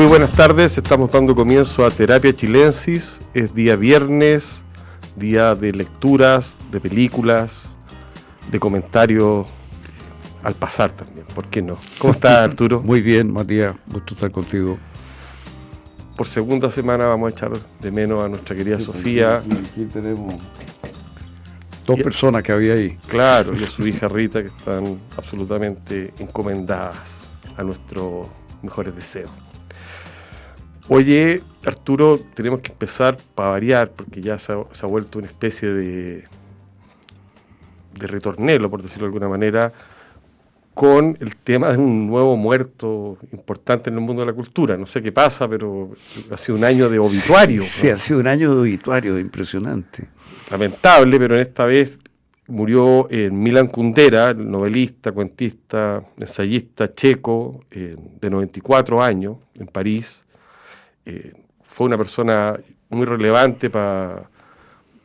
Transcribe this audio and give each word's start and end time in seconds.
Muy 0.00 0.08
buenas 0.08 0.32
tardes, 0.32 0.78
estamos 0.78 1.12
dando 1.12 1.34
comienzo 1.34 1.84
a 1.84 1.90
Terapia 1.90 2.34
Chilensis. 2.34 3.20
Es 3.34 3.54
día 3.54 3.76
viernes, 3.76 4.62
día 5.14 5.54
de 5.54 5.74
lecturas, 5.74 6.54
de 6.72 6.80
películas, 6.80 7.58
de 8.50 8.58
comentarios 8.58 9.46
al 10.42 10.54
pasar 10.54 10.92
también, 10.92 11.26
¿por 11.34 11.48
qué 11.48 11.60
no? 11.60 11.76
¿Cómo 11.98 12.14
está 12.14 12.42
Arturo? 12.44 12.80
Muy 12.80 13.02
bien, 13.02 13.30
Matías, 13.30 13.74
gusto 13.88 14.14
estar 14.14 14.30
contigo. 14.30 14.78
Por 16.16 16.26
segunda 16.26 16.70
semana 16.70 17.06
vamos 17.06 17.30
a 17.30 17.34
echar 17.34 17.52
de 17.80 17.90
menos 17.90 18.24
a 18.24 18.28
nuestra 18.30 18.56
querida 18.56 18.80
Sofía. 18.80 19.36
Aquí, 19.36 19.84
tenemos 19.92 20.34
dos 21.84 22.00
personas 22.00 22.42
que 22.42 22.52
había 22.52 22.72
ahí. 22.72 22.96
Claro, 23.06 23.52
y 23.54 23.64
a 23.64 23.68
su 23.68 23.86
hija 23.86 24.08
Rita 24.08 24.40
que 24.40 24.48
están 24.48 24.98
absolutamente 25.18 26.14
encomendadas 26.18 26.96
a 27.54 27.62
nuestros 27.62 28.28
mejores 28.62 28.96
deseos. 28.96 29.30
Oye, 30.92 31.40
Arturo, 31.64 32.18
tenemos 32.34 32.62
que 32.62 32.72
empezar 32.72 33.16
para 33.36 33.50
variar, 33.50 33.92
porque 33.92 34.20
ya 34.20 34.40
se 34.40 34.52
ha, 34.52 34.86
vuelto 34.86 35.20
una 35.20 35.28
especie 35.28 35.68
de, 35.68 36.24
de 37.96 38.06
retornelo, 38.08 38.68
por 38.68 38.82
decirlo 38.82 39.04
de 39.04 39.06
alguna 39.06 39.28
manera, 39.28 39.72
con 40.74 41.16
el 41.20 41.36
tema 41.36 41.70
de 41.70 41.78
un 41.78 42.08
nuevo 42.08 42.36
muerto 42.36 43.18
importante 43.30 43.88
en 43.88 43.94
el 43.94 44.00
mundo 44.00 44.22
de 44.22 44.26
la 44.26 44.32
cultura. 44.32 44.76
No 44.76 44.84
sé 44.84 45.00
qué 45.00 45.12
pasa, 45.12 45.48
pero 45.48 45.92
ha 46.28 46.36
sido 46.36 46.58
un 46.58 46.64
año 46.64 46.88
de 46.88 46.98
obituario. 46.98 47.62
Sí, 47.62 47.88
ha 47.88 47.96
sido 47.96 48.18
un 48.18 48.26
año 48.26 48.52
de 48.52 48.60
obituario 48.62 49.16
impresionante. 49.16 50.08
Lamentable, 50.50 51.20
pero 51.20 51.36
en 51.36 51.42
esta 51.42 51.66
vez 51.66 52.00
murió 52.48 53.08
en 53.12 53.40
Milan 53.40 53.68
Kundera, 53.68 54.30
el 54.30 54.50
novelista, 54.50 55.12
cuentista, 55.12 56.02
ensayista 56.18 56.92
checo, 56.92 57.60
de 57.70 58.28
94 58.28 59.00
años, 59.00 59.36
en 59.54 59.68
París. 59.68 60.24
Eh, 61.06 61.32
fue 61.60 61.86
una 61.86 61.96
persona 61.96 62.58
muy 62.88 63.06
relevante 63.06 63.70
para 63.70 64.28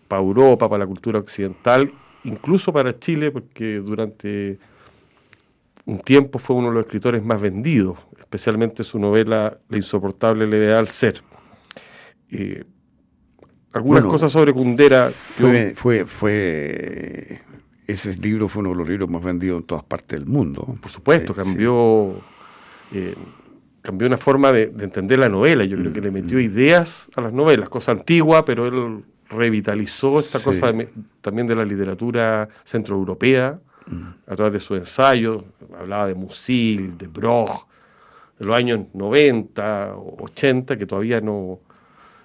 Europa, 0.09 0.69
para 0.69 0.83
la 0.83 0.87
cultura 0.87 1.19
occidental, 1.19 1.91
incluso 2.23 2.73
para 2.73 2.97
Chile, 2.97 3.31
porque 3.31 3.75
durante 3.77 4.57
un 5.85 5.99
tiempo 5.99 6.39
fue 6.39 6.55
uno 6.55 6.69
de 6.69 6.75
los 6.75 6.85
escritores 6.85 7.23
más 7.23 7.41
vendidos, 7.41 7.97
especialmente 8.19 8.83
su 8.83 8.99
novela 8.99 9.57
La 9.69 9.77
insoportable 9.77 10.47
levedad 10.47 10.79
al 10.79 10.87
ser. 10.87 11.21
Eh, 12.31 12.63
algunas 13.71 14.05
cosas 14.05 14.31
sobre 14.31 14.53
Kundera. 14.53 15.09
Fue, 15.09 15.73
fue, 15.75 16.05
fue, 16.05 17.41
ese 17.85 18.15
libro 18.15 18.47
fue 18.47 18.61
uno 18.61 18.69
de 18.69 18.75
los 18.77 18.89
libros 18.89 19.09
más 19.09 19.21
vendidos 19.21 19.61
en 19.61 19.67
todas 19.67 19.83
partes 19.83 20.19
del 20.19 20.25
mundo. 20.25 20.77
Por 20.81 20.89
supuesto, 20.89 21.33
cambió, 21.33 22.21
eh, 22.93 23.15
cambió 23.85 24.07
una 24.07 24.17
forma 24.17 24.51
de, 24.51 24.63
entender 24.79 25.19
la 25.19 25.29
novela. 25.29 25.63
Yo 25.63 25.77
creo 25.77 25.93
que 25.93 26.01
le 26.01 26.11
metió 26.11 26.39
mm. 26.39 26.41
ideas 26.41 27.07
a 27.15 27.21
las 27.21 27.31
novelas, 27.31 27.69
cosa 27.69 27.91
antigua, 27.91 28.43
pero 28.43 28.67
él 28.67 29.03
revitalizó 29.29 30.19
esta 30.19 30.41
cosa 30.43 30.73
también 31.21 31.47
de 31.47 31.55
la 31.55 31.63
literatura 31.63 32.49
centroeuropea 32.63 33.59
a 34.27 34.35
través 34.35 34.53
de 34.53 34.59
su 34.59 34.75
ensayo, 34.75 35.45
hablaba 35.79 36.07
de 36.07 36.15
Musil, 36.15 36.97
de 36.97 37.05
Broch, 37.05 37.67
de 38.39 38.45
los 38.45 38.57
años 38.57 38.79
90 38.93 39.95
o 39.95 40.23
80, 40.23 40.75
que 40.77 40.87
todavía 40.87 41.21
no 41.21 41.59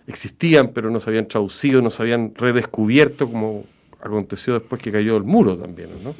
existían, 0.06 0.68
pero 0.68 0.90
no 0.90 0.98
se 0.98 1.10
habían 1.10 1.28
traducido, 1.28 1.82
no 1.82 1.90
se 1.90 2.02
habían 2.02 2.34
redescubierto, 2.34 3.28
como 3.28 3.64
aconteció 4.00 4.54
después 4.54 4.80
que 4.80 4.90
cayó 4.90 5.18
el 5.18 5.24
muro 5.24 5.56
también. 5.58 5.90
¿no? 6.02 6.14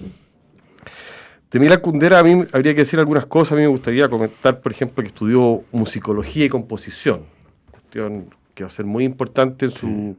De 1.51 1.59
Mila 1.59 1.79
Kundera 1.79 2.21
a 2.21 2.23
mí 2.23 2.45
habría 2.53 2.75
que 2.75 2.83
decir 2.83 3.01
algunas 3.01 3.27
cosas, 3.27 3.53
a 3.53 3.57
mí 3.57 3.63
me 3.63 3.69
gustaría 3.69 4.09
comentar, 4.09 4.61
por 4.61 4.71
ejemplo, 4.71 5.03
que 5.03 5.09
estudió 5.09 5.65
musicología 5.73 6.45
y 6.45 6.49
composición, 6.49 7.23
cuestión 7.71 8.33
que 8.55 8.63
va 8.63 8.69
a 8.69 8.71
ser 8.71 8.87
muy 8.87 9.05
importante 9.05 9.65
en 9.65 9.71
su... 9.73 10.17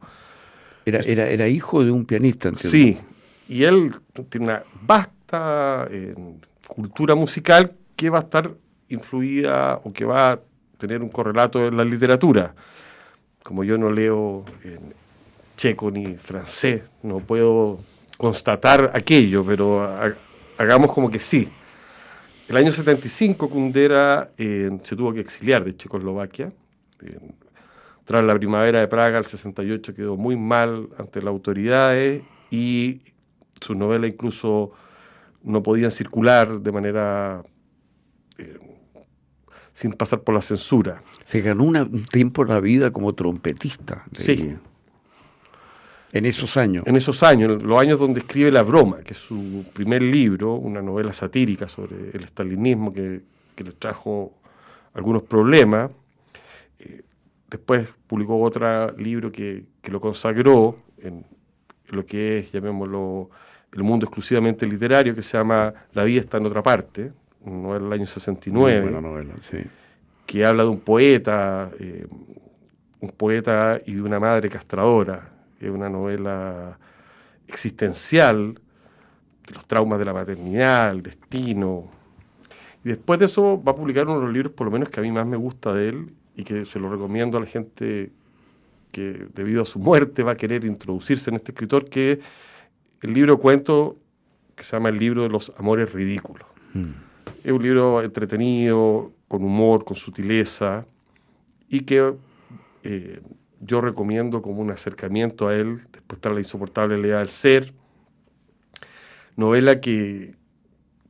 Era, 0.84 1.00
era, 1.00 1.26
era 1.26 1.48
hijo 1.48 1.84
de 1.84 1.90
un 1.90 2.04
pianista, 2.04 2.48
entiendo. 2.48 2.70
Sí, 2.70 2.98
y 3.48 3.64
él 3.64 3.94
tiene 4.28 4.46
una 4.46 4.62
vasta 4.82 5.86
eh, 5.90 6.14
cultura 6.66 7.14
musical 7.14 7.72
que 7.96 8.10
va 8.10 8.18
a 8.18 8.22
estar 8.22 8.50
influida 8.88 9.80
o 9.84 9.92
que 9.92 10.04
va 10.04 10.32
a 10.32 10.40
tener 10.76 11.02
un 11.02 11.08
correlato 11.08 11.66
en 11.66 11.76
la 11.76 11.84
literatura. 11.84 12.54
Como 13.42 13.64
yo 13.64 13.78
no 13.78 13.90
leo 13.90 14.44
en 14.64 14.80
checo 15.56 15.90
ni 15.90 16.16
francés, 16.16 16.82
no 17.02 17.20
puedo 17.20 17.78
constatar 18.16 18.90
aquello, 18.92 19.44
pero 19.44 19.82
hagamos 20.58 20.92
como 20.92 21.10
que 21.10 21.18
sí. 21.18 21.48
El 22.48 22.56
año 22.56 22.72
75 22.72 23.48
Kundera 23.48 24.30
eh, 24.36 24.70
se 24.82 24.96
tuvo 24.96 25.12
que 25.12 25.20
exiliar 25.20 25.64
de 25.64 25.76
Checoslovaquia. 25.76 26.52
tras 28.04 28.22
la 28.24 28.34
primavera 28.34 28.80
de 28.80 28.88
Praga, 28.88 29.18
el 29.18 29.26
68 29.26 29.94
quedó 29.94 30.16
muy 30.16 30.36
mal 30.36 30.88
ante 30.98 31.20
las 31.20 31.28
autoridades 31.28 32.22
y 32.50 33.00
sus 33.60 33.76
novelas 33.76 34.10
incluso 34.10 34.72
no 35.42 35.62
podían 35.62 35.90
circular 35.90 36.60
de 36.60 36.72
manera 36.72 37.42
eh, 38.38 38.58
sin 39.72 39.92
pasar 39.92 40.20
por 40.22 40.34
la 40.34 40.42
censura. 40.42 41.02
Se 41.24 41.40
ganó 41.40 41.64
un 41.64 42.04
tiempo 42.04 42.42
en 42.42 42.48
la 42.48 42.60
vida 42.60 42.90
como 42.90 43.14
trompetista. 43.14 44.04
Sí. 44.16 44.56
En 46.12 46.26
esos 46.26 46.58
años. 46.58 46.86
En 46.86 46.96
esos 46.96 47.22
años, 47.22 47.62
los 47.62 47.80
años 47.80 47.98
donde 47.98 48.20
escribe 48.20 48.50
La 48.50 48.62
Broma, 48.62 48.98
que 48.98 49.14
es 49.14 49.18
su 49.18 49.64
primer 49.72 50.02
libro, 50.02 50.54
una 50.56 50.82
novela 50.82 51.12
satírica 51.14 51.68
sobre 51.68 52.10
el 52.12 52.24
estalinismo 52.24 52.92
que, 52.92 53.22
le 53.56 53.72
trajo 53.72 54.32
algunos 54.92 55.22
problemas. 55.22 55.90
Eh, 56.80 57.02
después 57.48 57.88
publicó 58.06 58.40
otro 58.40 58.90
libro 58.96 59.30
que, 59.30 59.64
lo 59.84 60.00
consagró 60.00 60.78
en 60.98 61.24
lo 61.88 62.04
que 62.04 62.38
es, 62.38 62.52
llamémoslo, 62.52 63.30
el 63.72 63.82
mundo 63.82 64.04
exclusivamente 64.04 64.66
literario 64.66 65.14
que 65.14 65.22
se 65.22 65.38
llama 65.38 65.72
La 65.92 66.04
vida 66.04 66.20
está 66.20 66.36
en 66.38 66.46
otra 66.46 66.62
parte, 66.62 67.12
una 67.40 67.56
novela 67.56 67.84
del 67.84 67.92
año 67.92 68.06
69, 68.06 68.90
novela, 69.00 69.34
sí. 69.40 69.58
que 70.26 70.44
habla 70.44 70.64
de 70.64 70.68
un 70.68 70.80
poeta, 70.80 71.70
eh, 71.78 72.06
un 73.00 73.10
poeta 73.10 73.80
y 73.86 73.94
de 73.94 74.02
una 74.02 74.20
madre 74.20 74.48
castradora, 74.48 75.32
es 75.62 75.70
una 75.70 75.88
novela 75.88 76.78
existencial, 77.46 78.60
de 79.46 79.54
los 79.54 79.66
traumas 79.66 79.98
de 79.98 80.04
la 80.04 80.12
maternidad, 80.12 80.90
el 80.90 81.02
destino. 81.02 81.90
Y 82.84 82.88
después 82.90 83.18
de 83.18 83.26
eso 83.26 83.62
va 83.62 83.72
a 83.72 83.76
publicar 83.76 84.06
uno 84.06 84.20
de 84.20 84.26
los 84.26 84.32
libros, 84.32 84.52
por 84.52 84.66
lo 84.66 84.70
menos 84.70 84.88
que 84.88 85.00
a 85.00 85.02
mí 85.02 85.10
más 85.10 85.26
me 85.26 85.36
gusta 85.36 85.72
de 85.72 85.88
él, 85.88 86.14
y 86.36 86.44
que 86.44 86.64
se 86.64 86.78
lo 86.78 86.90
recomiendo 86.90 87.38
a 87.38 87.40
la 87.40 87.46
gente 87.46 88.10
que 88.90 89.26
debido 89.34 89.62
a 89.62 89.64
su 89.64 89.78
muerte 89.78 90.22
va 90.22 90.32
a 90.32 90.36
querer 90.36 90.64
introducirse 90.64 91.30
en 91.30 91.36
este 91.36 91.52
escritor, 91.52 91.88
que 91.88 92.20
el 93.00 93.12
libro 93.14 93.38
cuento 93.38 93.96
que 94.54 94.64
se 94.64 94.76
llama 94.76 94.90
El 94.90 94.98
libro 94.98 95.22
de 95.22 95.28
los 95.28 95.52
amores 95.58 95.92
ridículos. 95.92 96.46
Mm. 96.74 96.90
Es 97.44 97.52
un 97.52 97.62
libro 97.62 98.02
entretenido, 98.02 99.12
con 99.28 99.44
humor, 99.44 99.84
con 99.84 99.96
sutileza, 99.96 100.86
y 101.68 101.80
que 101.80 102.14
eh, 102.84 103.20
yo 103.62 103.80
recomiendo 103.80 104.42
como 104.42 104.60
un 104.60 104.70
acercamiento 104.70 105.48
a 105.48 105.54
él, 105.54 105.82
después 105.92 106.18
está 106.18 106.30
La 106.30 106.40
insoportable 106.40 106.98
lea 106.98 107.20
del 107.20 107.30
ser, 107.30 107.72
novela 109.36 109.80
que, 109.80 110.34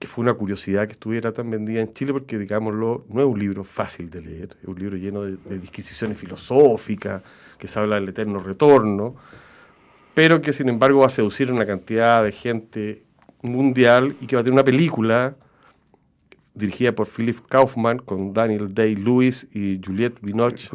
fue 0.07 0.23
una 0.23 0.35
curiosidad 0.35 0.87
que 0.87 0.93
estuviera 0.93 1.33
tan 1.33 1.51
vendida 1.51 1.81
en 1.81 1.93
Chile, 1.93 2.13
porque, 2.13 2.37
digámoslo, 2.39 3.07
no 3.09 3.21
es 3.21 3.27
un 3.27 3.39
libro 3.39 3.65
fácil 3.65 4.11
de 4.11 4.21
leer, 4.21 4.57
es 4.61 4.69
un 4.69 4.79
libro 4.79 4.97
lleno 4.97 5.23
de, 5.23 5.37
de 5.37 5.59
disquisiciones 5.59 6.19
filosóficas, 6.19 7.23
que 7.57 7.69
se 7.69 7.79
habla 7.79 7.97
del 7.97 8.09
eterno 8.09 8.41
retorno, 8.41 9.15
pero 10.13 10.43
que 10.43 10.53
sin 10.53 10.69
embargo 10.69 11.01
va 11.01 11.07
a 11.07 11.11
seducir 11.11 11.49
a 11.49 11.53
una 11.53 11.65
cantidad 11.65 12.23
de 12.25 12.33
gente 12.33 13.03
mundial 13.43 14.17
y 14.21 14.27
que 14.27 14.37
va 14.37 14.41
a 14.41 14.45
tener 14.45 14.55
una 14.55 14.65
película 14.65 15.37
dirigida 16.55 16.93
por 16.93 17.07
Philip 17.07 17.39
Kaufman 17.49 17.99
con 17.99 18.35
Daniel 18.35 18.75
Day-Lewis 18.75 19.47
y 19.55 19.81
Juliette 19.85 20.21
Binoche, 20.21 20.71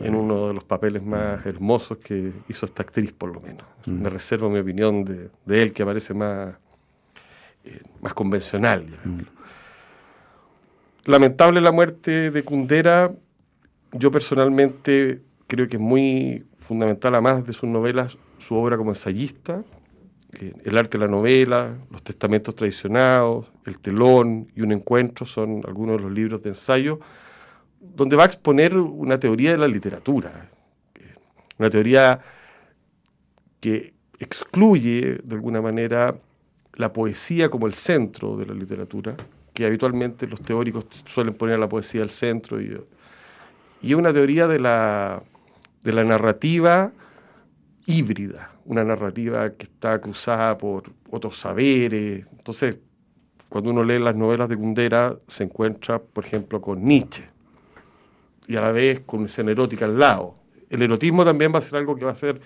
en 0.00 0.14
uno 0.14 0.48
de 0.48 0.54
los 0.54 0.64
papeles 0.64 1.02
más 1.02 1.46
hermosos 1.46 1.98
que 1.98 2.32
hizo 2.48 2.66
esta 2.66 2.82
actriz 2.82 3.12
por 3.12 3.32
lo 3.32 3.40
menos. 3.40 3.64
Mm. 3.86 4.02
Me 4.02 4.10
reservo 4.10 4.50
mi 4.50 4.58
opinión 4.58 5.04
de, 5.04 5.30
él 5.46 5.72
que 5.72 5.84
parece 5.84 6.12
más, 6.12 6.56
eh, 7.64 7.80
más 8.00 8.14
convencional. 8.14 8.86
Mm. 9.04 9.20
Lamentable 11.04 11.60
la 11.60 11.72
muerte 11.72 12.30
de 12.30 12.42
Kundera. 12.42 13.12
Yo 13.92 14.10
personalmente 14.10 15.22
creo 15.46 15.68
que 15.68 15.76
es 15.76 15.82
muy 15.82 16.44
fundamental, 16.56 17.14
además 17.14 17.46
de 17.46 17.52
sus 17.52 17.68
novelas, 17.68 18.18
su 18.38 18.54
obra 18.56 18.76
como 18.76 18.90
ensayista, 18.90 19.62
eh, 20.32 20.54
El 20.64 20.76
arte 20.76 20.98
de 20.98 21.04
la 21.04 21.10
novela, 21.10 21.76
Los 21.90 22.02
testamentos 22.02 22.54
traicionados, 22.54 23.46
El 23.64 23.78
telón 23.78 24.48
y 24.54 24.62
Un 24.62 24.72
encuentro 24.72 25.26
son 25.26 25.62
algunos 25.66 25.96
de 25.96 26.02
los 26.02 26.12
libros 26.12 26.42
de 26.42 26.50
ensayo, 26.50 27.00
donde 27.80 28.16
va 28.16 28.24
a 28.24 28.26
exponer 28.26 28.76
una 28.76 29.18
teoría 29.18 29.52
de 29.52 29.58
la 29.58 29.68
literatura, 29.68 30.50
eh, 30.94 31.14
una 31.58 31.70
teoría 31.70 32.20
que 33.60 33.94
excluye 34.18 35.20
de 35.22 35.34
alguna 35.34 35.60
manera 35.60 36.16
la 36.74 36.92
poesía 36.92 37.48
como 37.48 37.66
el 37.66 37.74
centro 37.74 38.36
de 38.36 38.46
la 38.46 38.54
literatura, 38.54 39.16
que 39.52 39.66
habitualmente 39.66 40.26
los 40.26 40.40
teóricos 40.40 40.86
suelen 41.06 41.34
poner 41.34 41.56
a 41.56 41.58
la 41.58 41.68
poesía 41.68 42.02
al 42.02 42.10
centro 42.10 42.60
y 42.60 42.76
y 43.80 43.94
una 43.94 44.12
teoría 44.12 44.46
de 44.46 44.58
la, 44.58 45.22
de 45.82 45.92
la 45.92 46.04
narrativa 46.04 46.92
híbrida, 47.88 48.52
una 48.66 48.84
narrativa 48.84 49.50
que 49.54 49.64
está 49.64 49.98
cruzada 49.98 50.58
por 50.58 50.92
otros 51.10 51.38
saberes. 51.38 52.26
Entonces, 52.32 52.76
cuando 53.48 53.70
uno 53.70 53.82
lee 53.82 53.98
las 53.98 54.14
novelas 54.14 54.46
de 54.50 54.58
Kundera, 54.58 55.16
se 55.26 55.44
encuentra, 55.44 55.98
por 55.98 56.26
ejemplo, 56.26 56.60
con 56.60 56.84
Nietzsche, 56.84 57.24
y 58.46 58.56
a 58.56 58.60
la 58.60 58.72
vez 58.72 59.00
con 59.00 59.24
escena 59.24 59.52
erótica 59.52 59.86
al 59.86 59.98
lado. 59.98 60.34
El 60.68 60.82
erotismo 60.82 61.24
también 61.24 61.52
va 61.52 61.58
a 61.58 61.62
ser 61.62 61.76
algo 61.76 61.96
que 61.96 62.04
va 62.04 62.12
a 62.12 62.16
ser 62.16 62.40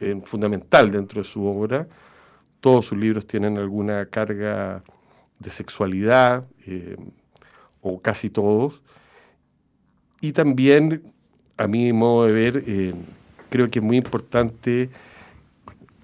eh, 0.00 0.18
fundamental 0.24 0.90
dentro 0.90 1.20
de 1.20 1.28
su 1.28 1.44
obra. 1.44 1.86
Todos 2.60 2.86
sus 2.86 2.98
libros 2.98 3.26
tienen 3.26 3.58
alguna 3.58 4.06
carga 4.06 4.82
de 5.38 5.50
sexualidad, 5.50 6.46
eh, 6.66 6.96
o 7.82 8.00
casi 8.00 8.30
todos. 8.30 8.80
Y 10.22 10.32
también, 10.32 11.12
a 11.58 11.66
mi 11.66 11.92
modo 11.92 12.26
de 12.26 12.32
ver, 12.32 12.64
eh, 12.66 12.94
creo 13.50 13.68
que 13.68 13.80
es 13.80 13.84
muy 13.84 13.98
importante 13.98 14.90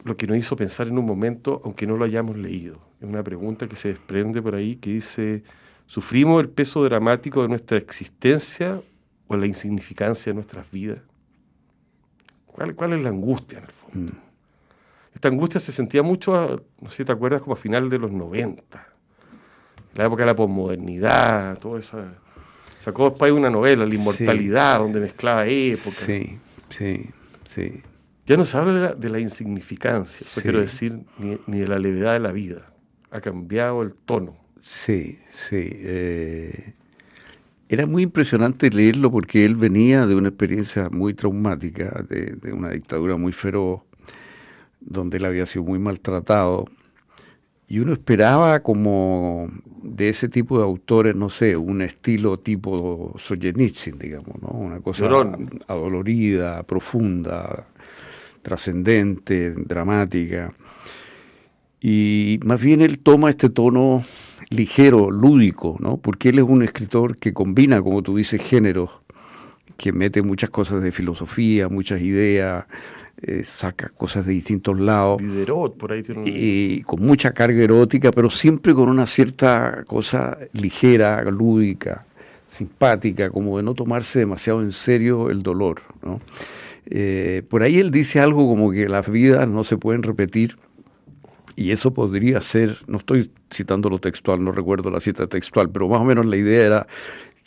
lo 0.05 0.17
que 0.17 0.27
nos 0.27 0.37
hizo 0.37 0.57
pensar 0.57 0.89
en 0.89 0.99
un 0.99 1.07
momento, 1.07 1.61
aunque 1.65 1.87
no 1.87 1.97
lo 1.97 2.05
hayamos 2.05 2.37
leído. 2.37 2.79
Es 3.01 3.09
una 3.09 3.23
pregunta 3.23 3.67
que 3.69 3.77
se 3.77 3.89
desprende 3.89 4.41
por 4.43 4.55
ahí 4.55 4.77
que 4.77 4.91
dice, 4.91 5.43
¿sufrimos 5.87 6.41
el 6.41 6.49
peso 6.49 6.85
dramático 6.85 7.43
de 7.43 7.49
nuestra 7.49 7.79
existencia 7.79 8.81
o 9.29 9.37
la 9.37 9.47
insignificancia 9.47 10.31
de 10.31 10.35
nuestras 10.35 10.71
vidas? 10.71 10.99
¿Cuál, 12.47 12.75
cuál 12.75 12.93
es 12.93 13.03
la 13.03 13.09
angustia 13.09 13.59
en 13.59 13.65
el 13.65 13.71
fondo? 13.71 14.13
Mm. 14.13 14.27
Esta 15.15 15.29
angustia 15.29 15.59
se 15.61 15.73
sentía 15.73 16.03
mucho, 16.03 16.63
no 16.81 16.91
sé 16.91 16.99
si 16.99 17.05
te 17.05 17.13
acuerdas, 17.13 17.41
como 17.41 17.55
a 17.55 17.57
final 17.57 17.89
de 17.89 17.99
los 17.99 18.13
90, 18.13 18.87
la 19.95 20.05
época 20.05 20.25
de 20.25 20.27
la 20.27 20.37
posmodernidad, 20.37 21.59
todo 21.59 21.79
eso. 21.79 21.99
Sacó 22.81 23.09
después 23.09 23.33
una 23.33 23.49
novela, 23.49 23.87
La 23.87 23.95
Inmortalidad, 23.95 24.79
donde 24.79 25.01
mezclaba 25.01 25.47
épocas. 25.47 25.95
Sí, 25.95 26.39
sí, 26.69 27.11
sí. 27.47 27.83
Ya 28.27 28.37
no 28.37 28.45
se 28.45 28.59
habla 28.59 28.95
de 28.95 29.09
la, 29.09 29.21
insignificancia, 29.21 30.27
eso 30.27 30.43
quiero 30.43 30.61
decir, 30.61 31.05
ni, 31.19 31.59
de 31.61 31.69
la 31.69 31.79
levedad 31.79 32.13
de 32.13 32.21
la 32.21 32.33
vida. 32.33 32.73
Ha 33.13 33.21
cambiado 33.21 33.83
el 33.83 33.95
tono. 33.95 34.37
Sí, 34.63 35.21
sí. 35.31 35.69
Eh, 35.73 36.75
era 37.69 37.87
muy 37.87 38.03
impresionante 38.03 38.71
leerlo 38.71 39.11
porque 39.11 39.45
él 39.45 39.55
venía 39.55 40.07
de 40.07 40.15
una 40.15 40.29
experiencia 40.29 40.89
muy 40.91 41.15
traumática, 41.15 42.05
de, 42.09 42.53
una 42.53 42.71
dictadura 42.71 43.17
muy 43.17 43.33
feroz, 43.33 43.83
donde 44.81 45.17
él 45.19 45.25
había 45.25 45.47
sido 45.47 45.65
muy 45.65 45.79
maltratado. 45.79 46.67
Y 47.69 47.81
uno 47.81 47.93
esperaba 47.93 48.61
como 48.61 49.51
de 49.83 50.09
ese 50.09 50.29
tipo 50.29 50.59
de 50.59 50.65
autores, 50.65 51.17
no 51.17 51.29
sé, 51.29 51.57
un 51.57 51.83
estilo 51.83 52.39
tipo 52.39 53.15
Solzhenitsyn, 53.19 53.99
digamos, 53.99 54.41
¿no? 54.41 54.49
Una 54.51 54.81
cosa 54.81 55.07
adolorida, 55.67 56.63
profunda, 56.63 57.67
trascendente, 58.43 59.51
dramática. 59.51 60.53
Y 61.81 62.39
más 62.45 62.61
bien 62.61 62.83
él 62.83 63.01
toma 63.01 63.31
este 63.31 63.51
tono 63.51 64.05
ligero, 64.49 65.11
lúdico, 65.11 65.77
¿no? 65.81 65.97
Porque 65.97 66.29
él 66.29 66.39
es 66.39 66.45
un 66.45 66.63
escritor 66.63 67.17
que 67.17 67.33
combina, 67.33 67.83
como 67.83 68.03
tú 68.03 68.17
dices, 68.17 68.41
géneros, 68.41 68.91
que 69.77 69.93
mete 69.93 70.23
muchas 70.23 70.51
cosas 70.51 70.83
de 70.83 70.93
filosofía, 70.93 71.69
muchas 71.69 72.01
ideas, 72.01 72.67
eh, 73.23 73.45
saca 73.45 73.89
cosas 73.89 74.27
de 74.27 74.33
distintos 74.33 74.79
lados. 74.79 75.21
por 75.79 75.93
ahí 75.93 76.03
Y 76.25 76.83
con 76.83 77.03
mucha 77.03 77.33
carga 77.33 77.63
erótica, 77.63 78.11
pero 78.11 78.31
siempre 78.31 78.75
con 78.75 78.89
una 78.89 79.07
cierta 79.07 79.85
cosa 79.87 80.39
ligera, 80.53 81.23
lúdica, 81.25 82.07
simpática, 82.47 83.31
como 83.31 83.57
de 83.57 83.63
no 83.63 83.75
tomarse 83.75 84.19
demasiado 84.19 84.63
en 84.63 84.73
serio 84.73 85.31
el 85.31 85.43
dolor, 85.43 85.83
¿no? 86.03 86.21
Eh, 86.89 87.43
por 87.49 87.63
ahí 87.63 87.79
él 87.79 87.91
dice 87.91 88.21
algo 88.21 88.47
como 88.47 88.71
que 88.71 88.89
las 88.89 89.11
vidas 89.11 89.49
no 89.49 89.65
se 89.65 89.77
pueden 89.77 90.05
repetir 90.05 90.57
y 91.57 91.73
eso 91.73 91.93
podría 91.93 92.41
ser, 92.43 92.77
no 92.87 92.99
estoy 92.99 93.33
citando 93.53 93.89
lo 93.89 93.99
textual, 93.99 94.45
no 94.45 94.53
recuerdo 94.53 94.91
la 94.91 95.01
cita 95.01 95.27
textual, 95.27 95.71
pero 95.71 95.89
más 95.89 96.01
o 96.01 96.05
menos 96.05 96.27
la 96.27 96.37
idea 96.37 96.65
era 96.65 96.87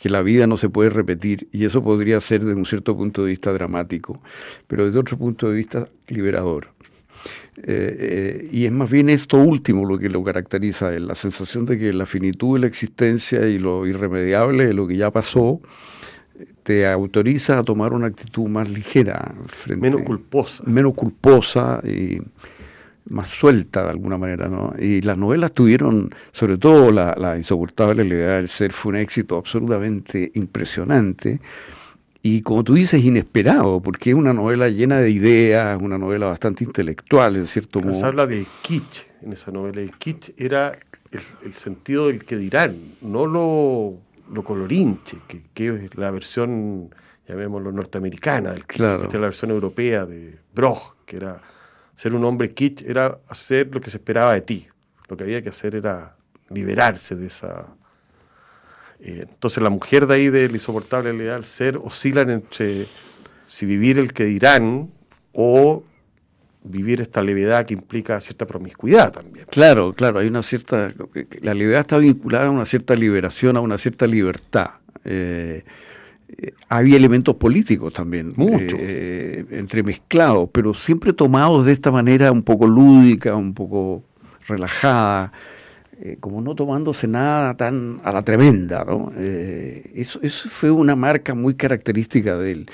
que 0.00 0.08
la 0.08 0.22
vida 0.22 0.46
no 0.46 0.56
se 0.56 0.70
puede 0.70 0.88
repetir 0.88 1.46
y 1.52 1.66
eso 1.66 1.82
podría 1.82 2.20
ser 2.22 2.42
desde 2.42 2.58
un 2.58 2.64
cierto 2.64 2.96
punto 2.96 3.22
de 3.22 3.28
vista 3.28 3.52
dramático, 3.52 4.20
pero 4.66 4.86
desde 4.86 4.98
otro 4.98 5.18
punto 5.18 5.50
de 5.50 5.56
vista 5.56 5.86
liberador. 6.08 6.68
Eh, 7.58 7.96
eh, 8.00 8.48
y 8.50 8.64
es 8.64 8.72
más 8.72 8.90
bien 8.90 9.10
esto 9.10 9.36
último 9.36 9.84
lo 9.84 9.98
que 9.98 10.08
lo 10.08 10.24
caracteriza, 10.24 10.90
la 10.92 11.14
sensación 11.14 11.66
de 11.66 11.78
que 11.78 11.92
la 11.92 12.06
finitud 12.06 12.54
de 12.54 12.60
la 12.60 12.66
existencia 12.66 13.46
y 13.46 13.58
lo 13.58 13.86
irremediable 13.86 14.66
de 14.66 14.72
lo 14.72 14.88
que 14.88 14.96
ya 14.96 15.10
pasó, 15.10 15.60
te 16.62 16.88
autoriza 16.88 17.58
a 17.58 17.62
tomar 17.62 17.92
una 17.92 18.06
actitud 18.06 18.48
más 18.48 18.70
ligera. 18.70 19.34
Frente, 19.48 19.82
menos 19.82 20.02
culposa. 20.02 20.64
Menos 20.66 20.94
culposa 20.94 21.82
y 21.84 22.22
más 23.08 23.28
suelta 23.28 23.82
de 23.84 23.90
alguna 23.90 24.18
manera, 24.18 24.48
¿no? 24.48 24.74
Y 24.78 25.00
las 25.02 25.18
novelas 25.18 25.52
tuvieron, 25.52 26.10
sobre 26.32 26.58
todo 26.58 26.90
la, 26.90 27.14
la 27.16 27.36
insoportable 27.36 28.04
levedad 28.04 28.36
del 28.36 28.48
ser, 28.48 28.72
fue 28.72 28.90
un 28.90 28.96
éxito 28.96 29.36
absolutamente 29.36 30.30
impresionante 30.34 31.40
y 32.22 32.42
como 32.42 32.62
tú 32.62 32.74
dices, 32.74 33.02
inesperado, 33.02 33.80
porque 33.80 34.10
es 34.10 34.16
una 34.16 34.34
novela 34.34 34.68
llena 34.68 34.98
de 34.98 35.10
ideas, 35.10 35.80
una 35.80 35.96
novela 35.96 36.26
bastante 36.26 36.64
intelectual, 36.64 37.36
en 37.36 37.46
cierto 37.46 37.80
modo. 37.80 37.94
Se 37.94 38.04
habla 38.04 38.26
del 38.26 38.46
kitsch 38.62 39.06
en 39.22 39.32
esa 39.32 39.50
novela. 39.50 39.80
El 39.80 39.96
kitsch 39.96 40.30
era 40.36 40.78
el, 41.10 41.20
el 41.42 41.54
sentido 41.54 42.08
del 42.08 42.24
que 42.24 42.36
dirán, 42.36 42.76
no 43.00 43.26
lo 43.26 44.10
lo 44.32 44.42
colorinche, 44.44 45.18
que, 45.54 45.68
es 45.68 45.96
la 45.96 46.10
versión, 46.10 46.90
llamémoslo, 47.28 47.72
norteamericana 47.72 48.52
del 48.52 48.64
kitsch. 48.66 48.80
Esta 48.80 49.06
es 49.06 49.14
la 49.14 49.20
versión 49.20 49.50
europea 49.50 50.06
de 50.06 50.38
Broch, 50.54 50.96
que 51.04 51.16
era 51.16 51.40
ser 52.00 52.14
un 52.14 52.24
hombre 52.24 52.48
kitsch, 52.48 52.82
era 52.88 53.18
hacer 53.28 53.68
lo 53.74 53.78
que 53.78 53.90
se 53.90 53.98
esperaba 53.98 54.32
de 54.32 54.40
ti. 54.40 54.66
Lo 55.06 55.18
que 55.18 55.24
había 55.24 55.42
que 55.42 55.50
hacer 55.50 55.74
era 55.74 56.16
liberarse 56.48 57.14
de 57.14 57.26
esa... 57.26 57.66
Eh, 59.00 59.26
entonces 59.28 59.62
la 59.62 59.68
mujer 59.68 60.06
de 60.06 60.14
ahí 60.14 60.28
del 60.30 60.52
insoportable 60.52 61.12
leal 61.12 61.44
ser 61.44 61.76
oscilan 61.76 62.30
entre 62.30 62.86
si 63.46 63.66
vivir 63.66 63.98
el 63.98 64.14
que 64.14 64.24
dirán 64.24 64.90
o 65.34 65.84
vivir 66.62 67.02
esta 67.02 67.20
levedad 67.20 67.66
que 67.66 67.74
implica 67.74 68.18
cierta 68.22 68.46
promiscuidad 68.46 69.12
también. 69.12 69.44
Claro, 69.50 69.92
claro, 69.92 70.20
hay 70.20 70.28
una 70.28 70.42
cierta, 70.42 70.88
la 71.42 71.52
levedad 71.52 71.80
está 71.80 71.98
vinculada 71.98 72.46
a 72.46 72.50
una 72.50 72.64
cierta 72.64 72.94
liberación, 72.94 73.58
a 73.58 73.60
una 73.60 73.76
cierta 73.76 74.06
libertad. 74.06 74.70
Eh, 75.04 75.64
había 76.68 76.96
elementos 76.96 77.36
políticos 77.36 77.92
también, 77.92 78.32
mucho, 78.36 78.76
eh, 78.78 79.44
entremezclados, 79.50 80.48
pero 80.52 80.74
siempre 80.74 81.12
tomados 81.12 81.64
de 81.64 81.72
esta 81.72 81.90
manera 81.90 82.32
un 82.32 82.42
poco 82.42 82.66
lúdica, 82.66 83.34
un 83.34 83.54
poco 83.54 84.04
relajada, 84.46 85.32
eh, 86.00 86.16
como 86.20 86.40
no 86.40 86.54
tomándose 86.54 87.06
nada 87.06 87.56
tan 87.56 88.00
a 88.04 88.12
la 88.12 88.22
tremenda, 88.22 88.84
¿no? 88.84 89.12
eso, 89.16 90.20
eso 90.22 90.48
fue 90.48 90.70
una 90.70 90.96
marca 90.96 91.34
muy 91.34 91.54
característica 91.54 92.36
de 92.36 92.52
él. 92.52 92.70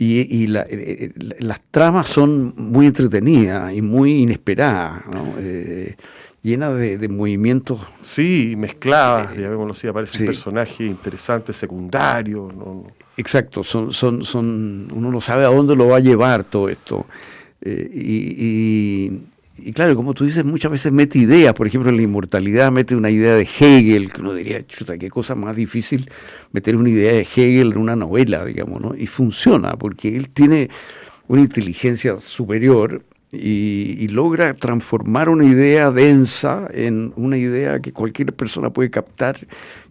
Y, 0.00 0.20
eh, 0.20 0.66
eh, 0.70 1.12
las 1.40 1.60
tramas 1.70 2.08
son 2.08 2.54
muy 2.56 2.86
entretenidas 2.86 3.74
y 3.74 3.82
muy 3.82 4.22
inesperadas, 4.22 5.02
eh, 5.38 5.94
llenas 6.42 6.76
de, 6.76 7.08
movimientos. 7.08 7.80
Sí, 8.02 8.54
mezcladas, 8.56 9.36
eh, 9.36 9.42
llamémoslo 9.42 9.72
así, 9.72 9.86
aparecen 9.86 10.26
personajes 10.26 10.80
interesantes, 10.80 11.56
secundarios. 11.56 12.50
Exacto, 13.16 13.64
son, 13.64 13.92
son, 13.92 14.24
son, 14.24 14.88
uno 14.92 15.10
no 15.10 15.20
sabe 15.20 15.44
a 15.44 15.48
dónde 15.48 15.76
lo 15.76 15.88
va 15.88 15.96
a 15.96 16.00
llevar 16.00 16.44
todo 16.44 16.68
esto. 16.68 17.06
y, 17.62 19.10
y 19.62 19.72
claro, 19.72 19.94
como 19.96 20.14
tú 20.14 20.24
dices, 20.24 20.44
muchas 20.44 20.70
veces 20.70 20.92
mete 20.92 21.18
ideas, 21.18 21.54
por 21.54 21.66
ejemplo, 21.66 21.90
en 21.90 21.96
la 21.96 22.02
inmortalidad 22.02 22.72
mete 22.72 22.94
una 22.94 23.10
idea 23.10 23.34
de 23.34 23.42
Hegel, 23.42 24.12
que 24.12 24.20
uno 24.20 24.34
diría, 24.34 24.64
chuta, 24.66 24.96
qué 24.98 25.10
cosa 25.10 25.34
más 25.34 25.56
difícil 25.56 26.10
meter 26.52 26.76
una 26.76 26.88
idea 26.90 27.12
de 27.12 27.20
Hegel 27.20 27.72
en 27.72 27.78
una 27.78 27.96
novela, 27.96 28.44
digamos, 28.44 28.80
¿no? 28.80 28.94
Y 28.94 29.06
funciona, 29.06 29.76
porque 29.76 30.16
él 30.16 30.30
tiene 30.30 30.70
una 31.28 31.42
inteligencia 31.42 32.18
superior 32.20 33.02
y, 33.32 34.08
logra 34.08 34.54
transformar 34.54 35.28
una 35.28 35.44
idea 35.44 35.90
densa 35.90 36.66
en 36.72 37.12
una 37.16 37.36
idea 37.36 37.80
que 37.80 37.92
cualquier 37.92 38.34
persona 38.34 38.70
puede 38.70 38.90
captar 38.90 39.38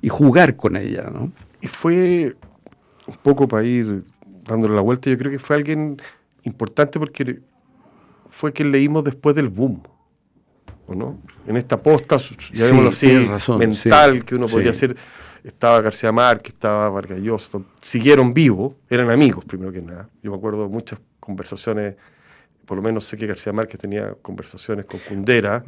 y 0.02 0.10
jugar 0.10 0.58
con 0.58 0.76
ella, 0.76 1.10
¿no? 1.12 1.32
Y 1.62 1.68
fue 1.68 2.36
un 3.08 3.16
poco 3.24 3.48
para 3.48 3.64
ir 3.64 4.04
dándole 4.44 4.76
la 4.76 4.82
vuelta, 4.82 5.10
yo 5.10 5.18
creo 5.18 5.32
que 5.32 5.40
fue 5.40 5.56
alguien 5.56 6.02
importante 6.44 7.00
porque 7.00 7.40
fue 8.28 8.52
que 8.52 8.64
leímos 8.64 9.04
después 9.04 9.36
del 9.36 9.48
boom. 9.48 9.82
¿o 10.90 10.96
no? 10.96 11.20
En 11.48 11.56
esta 11.56 11.82
posta, 11.82 12.18
ya 12.52 12.88
así, 12.88 13.30
mental 13.58 14.26
que 14.26 14.36
uno 14.36 14.48
podía 14.48 14.72
hacer, 14.72 14.96
estaba 15.44 15.82
García 15.82 16.12
Márquez, 16.12 16.56
estaba 16.56 16.90
Vargas 16.90 17.20
Llosa, 17.20 17.60
siguieron 17.82 18.34
vivos, 18.34 18.74
eran 18.90 19.10
amigos 19.10 19.46
primero 19.46 19.72
que 19.72 19.82
nada. 19.82 20.10
Yo 20.24 20.32
me 20.32 20.38
acuerdo 20.38 20.64
de 20.64 20.70
muchas 20.70 21.00
conversaciones, 21.20 21.96
por 22.70 22.76
lo 22.76 22.84
menos 22.84 23.04
sé 23.06 23.18
que 23.18 23.26
García 23.26 23.52
Márquez 23.52 23.80
tenía 23.80 24.14
conversaciones 24.22 24.86
con 24.86 25.00
Cundera, 25.00 25.64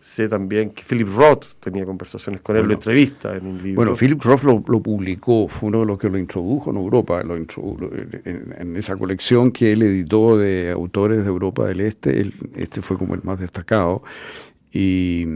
Sé 0.00 0.28
también 0.28 0.70
que 0.70 0.82
Philip 0.84 1.08
Roth 1.08 1.56
tenía 1.58 1.84
conversaciones 1.84 2.40
con 2.40 2.56
él, 2.56 2.64
lo 2.66 2.74
entrevista 2.74 3.36
en 3.36 3.48
un 3.48 3.60
libro. 3.60 3.74
Bueno, 3.74 3.96
Philip 3.96 4.22
Roth 4.22 4.44
lo, 4.44 4.62
publicó, 4.62 5.48
fue 5.48 5.68
uno 5.70 5.80
de 5.80 5.86
los 5.86 5.98
que 5.98 6.08
lo 6.08 6.16
introdujo 6.16 6.70
en 6.70 6.76
Europa, 6.76 7.20
lo 7.24 7.34
en, 7.36 8.76
esa 8.76 8.96
colección 8.96 9.50
que 9.50 9.72
él 9.72 9.82
editó 9.82 10.38
de 10.38 10.70
autores 10.70 11.18
de 11.18 11.26
Europa 11.26 11.66
del 11.66 11.80
Este, 11.80 12.32
este 12.54 12.80
fue 12.80 12.96
como 12.96 13.14
el 13.14 13.22
más 13.24 13.40
destacado. 13.40 14.04
Y, 14.72 15.26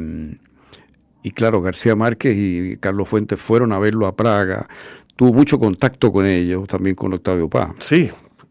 y 1.24 1.30
claro, 1.32 1.60
García 1.60 1.96
Márquez 1.96 2.36
y 2.36 2.76
Carlos 2.76 3.08
Fuentes 3.08 3.40
fueron 3.40 3.72
a 3.72 3.80
verlo 3.80 4.06
a 4.06 4.14
Praga, 4.14 4.68
tuvo 5.16 5.32
mucho 5.32 5.58
contacto 5.58 6.12
con 6.12 6.24
ellos, 6.24 6.68
también 6.68 6.94
con 6.94 7.12
Octavio 7.12 7.48
Paz. 7.50 7.72
Sí, 7.80 8.10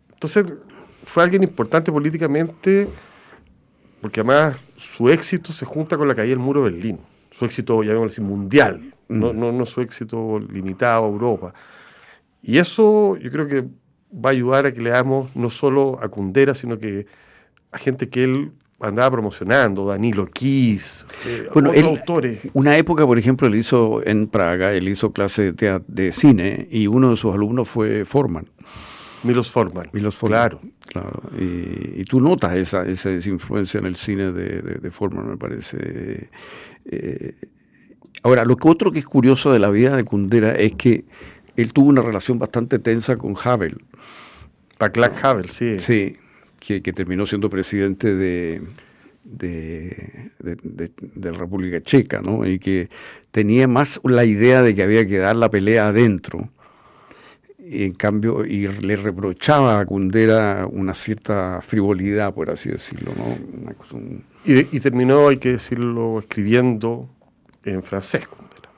entonces 0.10 0.46
fue 1.04 1.24
alguien 1.24 1.44
importante 1.44 1.92
políticamente 1.92 2.88
porque 4.02 4.22
además 4.22 4.58
su 4.76 5.10
éxito 5.10 5.54
se 5.54 5.66
junta 5.66 5.98
con 5.98 6.08
la 6.08 6.16
caída 6.16 6.32
del 6.32 6.40
muro 6.40 6.64
de 6.64 6.72
Berlín, 6.72 7.00
su 7.32 7.46
éxito, 7.46 7.84
llamémoslo 7.84 8.12
así, 8.12 8.22
mundial, 8.22 8.94
no, 9.08 9.32
no, 9.32 9.52
no 9.52 9.66
su 9.66 9.82
éxito 9.82 10.40
limitado 10.40 11.06
a 11.06 11.08
Europa. 11.08 11.54
Y 12.42 12.58
eso 12.58 13.16
yo 13.18 13.30
creo 13.30 13.48
que 13.48 13.62
va 14.14 14.30
a 14.30 14.34
ayudar 14.34 14.66
a 14.66 14.74
que 14.74 14.82
leamos 14.82 15.36
no 15.36 15.50
solo 15.50 16.00
a 16.02 16.10
Kundera, 16.10 16.56
sino 16.56 16.80
que 16.80 17.06
a 17.72 17.78
gente 17.78 18.10
que 18.10 18.24
él 18.24 18.52
andaba 18.80 19.12
promocionando, 19.12 19.86
Danilo 19.86 20.26
Kiss, 20.26 21.06
eh, 21.28 21.48
bueno, 21.54 21.72
autores. 21.72 22.40
Una 22.54 22.76
época, 22.78 23.06
por 23.06 23.20
ejemplo, 23.20 23.48
él 23.48 23.56
hizo 23.56 24.02
en 24.04 24.26
Praga, 24.28 24.74
él 24.74 24.90
hizo 24.90 25.12
clase 25.12 25.52
de, 25.52 25.82
de 25.88 26.12
cine 26.12 26.68
y 26.72 26.88
uno 26.88 27.12
de 27.12 27.18
sus 27.18 27.32
alumnos 27.32 27.70
fue 27.70 28.06
Forman. 28.06 28.48
Milos 29.24 29.52
Forman. 29.52 29.90
Milos 29.94 30.16
Forman. 30.16 30.40
Claro. 30.40 30.62
claro. 30.88 31.24
Y, 31.38 32.04
tú 32.06 32.20
notas 32.20 32.56
esa, 32.56 32.84
esa 32.86 33.12
influencia 33.12 33.80
en 33.80 33.86
el 33.86 33.96
cine 33.96 34.32
de, 34.32 34.62
de, 34.62 34.92
Forman, 34.92 35.30
me 35.30 35.38
parece. 35.38 36.30
Eh, 36.86 37.36
ahora, 38.24 38.46
lo 38.46 38.56
que 38.58 38.68
otro 38.68 38.92
que 38.92 39.00
es 39.00 39.06
curioso 39.06 39.52
de 39.52 39.60
la 39.60 39.70
vida 39.70 39.96
de 39.96 40.04
Kundera 40.04 40.54
es 40.54 40.74
que 40.74 41.06
él 41.56 41.74
tuvo 41.74 41.90
una 41.90 42.02
relación 42.02 42.40
bastante 42.40 42.80
tensa 42.80 43.18
con 43.18 43.36
Havel. 43.44 43.84
Václav 44.80 45.14
Havel, 45.22 45.50
sí. 45.50 45.80
Sí, 45.80 46.16
que, 46.60 46.82
que 46.82 46.94
terminó 46.94 47.28
siendo 47.28 47.50
presidente 47.50 48.16
de, 48.16 48.62
de, 49.24 50.32
de, 50.40 50.92
de, 51.02 51.32
la 51.32 51.38
República 51.38 51.82
Checa, 51.82 52.22
¿no? 52.22 52.48
Y 52.48 52.60
que 52.60 52.90
tenía 53.32 53.68
más 53.68 54.02
la 54.04 54.26
idea 54.26 54.62
de 54.62 54.74
que 54.74 54.84
había 54.84 55.06
que 55.06 55.18
dar 55.18 55.36
la 55.36 55.50
pelea 55.50 55.90
adentro 55.90 56.50
en 57.72 57.94
cambio, 57.94 58.46
y 58.46 58.68
le 58.68 58.96
reprochaba 58.98 59.80
a 59.80 59.86
Kundera 59.86 60.68
una 60.70 60.94
cierta 60.94 61.62
frivolidad, 61.62 62.34
por 62.34 62.50
así 62.50 62.70
decirlo. 62.70 63.14
¿no? 63.16 63.38
y, 64.44 64.80
terminó, 64.82 65.30
hay 65.30 65.38
que 65.38 65.54
decirlo, 65.54 66.20
escribiendo 66.20 67.10
en 67.64 67.82
francés. 67.82 68.28
Kundera. 68.28 68.70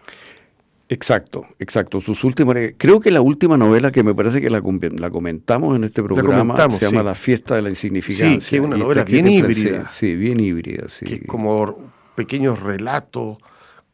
Exacto, 0.89 1.47
exacto. 1.57 2.01
Sus 2.01 2.23
últimas, 2.23 2.55
creo 2.77 2.99
que 2.99 3.09
la 3.09 3.21
última 3.21 3.57
novela 3.57 3.91
que 3.91 4.03
me 4.03 4.13
parece 4.13 4.39
que 4.41 4.49
la, 4.51 4.61
la 4.61 5.09
comentamos 5.09 5.75
en 5.75 5.85
este 5.85 6.03
programa 6.03 6.69
se 6.69 6.85
llama 6.85 7.01
La 7.01 7.15
fiesta 7.15 7.55
de 7.55 7.63
la 7.63 7.69
insignificancia. 7.69 8.41
Sí, 8.41 8.57
es 8.57 8.61
una 8.61 8.77
novela 8.77 9.03
bien 9.03 9.27
híbrida. 9.27 9.87
sí, 9.87 10.15
bien 10.15 10.39
híbrida. 10.39 10.87
Sí. 10.87 11.05
Que 11.05 11.15
es 11.15 11.21
como 11.25 11.79
pequeños 12.15 12.59
relatos 12.59 13.37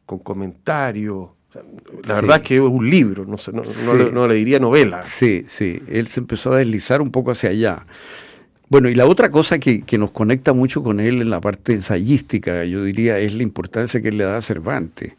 con 0.04 0.18
comentarios 0.18 1.30
la 2.06 2.14
verdad 2.14 2.36
es 2.36 2.42
que 2.42 2.54
es 2.56 2.60
un 2.60 2.88
libro, 2.88 3.24
no, 3.24 3.36
no, 4.12 4.26
le, 4.28 4.34
diría 4.34 4.60
novela. 4.60 5.02
Sí, 5.02 5.44
sí, 5.48 5.82
él 5.88 6.06
se 6.06 6.20
empezó 6.20 6.52
a 6.52 6.58
deslizar 6.58 7.02
un 7.02 7.10
poco 7.10 7.32
hacia 7.32 7.50
allá. 7.50 7.86
Bueno, 8.68 8.88
y 8.88 8.94
la 8.94 9.06
otra 9.06 9.30
cosa 9.30 9.58
que, 9.58 9.84
nos 9.98 10.12
conecta 10.12 10.52
mucho 10.52 10.82
con 10.82 11.00
él 11.00 11.20
en 11.20 11.30
la 11.30 11.40
parte 11.40 11.72
ensayística, 11.72 12.64
yo 12.64 12.84
diría, 12.84 13.18
es 13.18 13.34
la 13.34 13.42
importancia 13.42 14.00
que 14.00 14.08
él 14.08 14.18
le 14.18 14.24
da 14.24 14.36
a 14.36 14.42
Cervantes. 14.42 15.14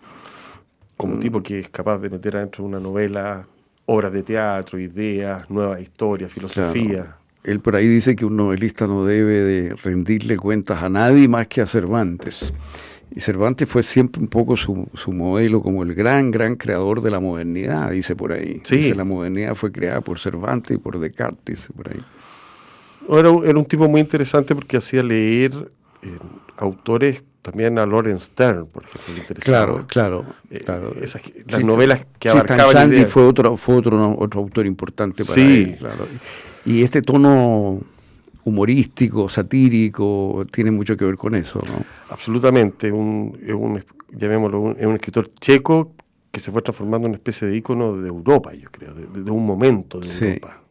Como 0.96 1.16
un 1.16 1.20
tipo 1.20 1.44
que 1.44 1.60
es 1.60 1.70
capaz 1.70 1.98
de 1.98 2.10
meter 2.10 2.38
adentro 2.38 2.64
de 2.64 2.70
una 2.70 2.80
novela 2.80 3.46
obras 3.86 4.14
de 4.14 4.24
teatro, 4.24 4.80
ideas, 4.80 5.50
nuevas 5.50 5.82
historias, 5.82 6.32
filosofía. 6.32 7.18
Él 7.44 7.60
por 7.60 7.76
ahí 7.76 7.88
dice 7.88 8.16
que 8.16 8.24
un 8.24 8.38
novelista 8.38 8.88
no 8.88 9.04
debe 9.04 9.44
de 9.44 9.76
rendirle 9.84 10.38
cuentas 10.38 10.82
a 10.82 10.90
nadie 10.90 11.28
más 11.28 11.48
que 11.48 11.62
a 11.62 11.68
Cervantes. 11.68 12.54
Y 13.13 13.20
Cervantes 13.20 13.68
fue 13.68 13.84
siempre 13.84 14.22
un 14.22 14.30
poco 14.30 14.56
su, 14.56 14.88
su, 14.94 15.12
modelo 15.12 15.62
como 15.62 15.84
el 15.84 15.94
gran, 15.94 16.32
gran 16.32 16.56
creador 16.56 17.01
de 17.01 17.12
la 17.12 17.20
modernidad, 17.20 17.91
dice 17.91 18.15
por 18.15 18.32
ahí. 18.32 18.62
Sí. 18.63 18.77
Dice, 18.77 18.96
la 18.96 19.03
modernidad 19.03 19.53
fue 19.56 19.72
creada 19.72 20.00
por 20.00 20.18
Cervantes 20.18 20.77
y 20.77 20.80
por 20.80 20.98
Descartes, 20.98 21.44
dice 21.46 21.74
por 21.74 21.89
ahí. 21.89 22.01
Era, 23.10 23.30
era 23.50 23.60
un 23.60 23.65
tipo 23.65 23.89
muy 23.89 24.00
interesante 24.00 24.56
porque 24.56 24.77
hacía 24.77 25.03
leer 25.03 25.72
eh, 26.03 26.18
autores 26.56 27.22
también 27.41 27.77
a 27.80 27.86
Lawrence 27.86 28.27
Stern, 28.27 28.68
por 28.68 28.84
ejemplo. 28.84 29.36
Claro, 29.39 29.86
claro, 29.88 30.25
eh, 30.50 30.60
claro. 30.60 30.96
Esas, 31.01 31.22
las 31.48 31.63
novelas 31.65 32.06
que 32.20 32.30
abarcaban 32.30 32.72
Sandy 32.72 33.06
fue 33.06 33.24
otro, 33.24 33.58
fue 33.58 33.75
otro, 33.75 34.15
otro 34.18 34.39
autor 34.41 34.65
importante 34.68 35.25
para 35.25 35.36
sí. 35.36 35.63
él, 35.63 35.77
claro. 35.77 36.08
Y 36.65 36.84
este 36.84 37.01
tono 37.01 37.82
humorístico, 38.43 39.29
satírico, 39.29 40.45
tiene 40.51 40.71
mucho 40.71 40.98
que 40.98 41.05
ver 41.05 41.15
con 41.15 41.36
eso, 41.36 41.60
¿no? 41.60 41.83
Absolutamente, 42.10 42.91
un, 42.91 43.38
un, 43.53 43.83
llamémoslo, 44.12 44.60
un, 44.60 44.75
es 44.77 44.86
un 44.86 44.95
escritor 44.95 45.31
checo 45.39 45.93
que 46.31 46.39
se 46.39 46.51
fue 46.51 46.62
transformando 46.62 47.07
en 47.07 47.12
una 47.12 47.17
especie 47.17 47.48
de 47.48 47.55
ícono 47.55 47.98
de 47.98 48.07
Europa, 48.07 48.53
yo 48.53 48.69
creo, 48.71 48.93
de, 48.93 49.31
un 49.31 49.45
momento 49.45 50.00
de 50.00 50.07
Europa. 50.07 50.62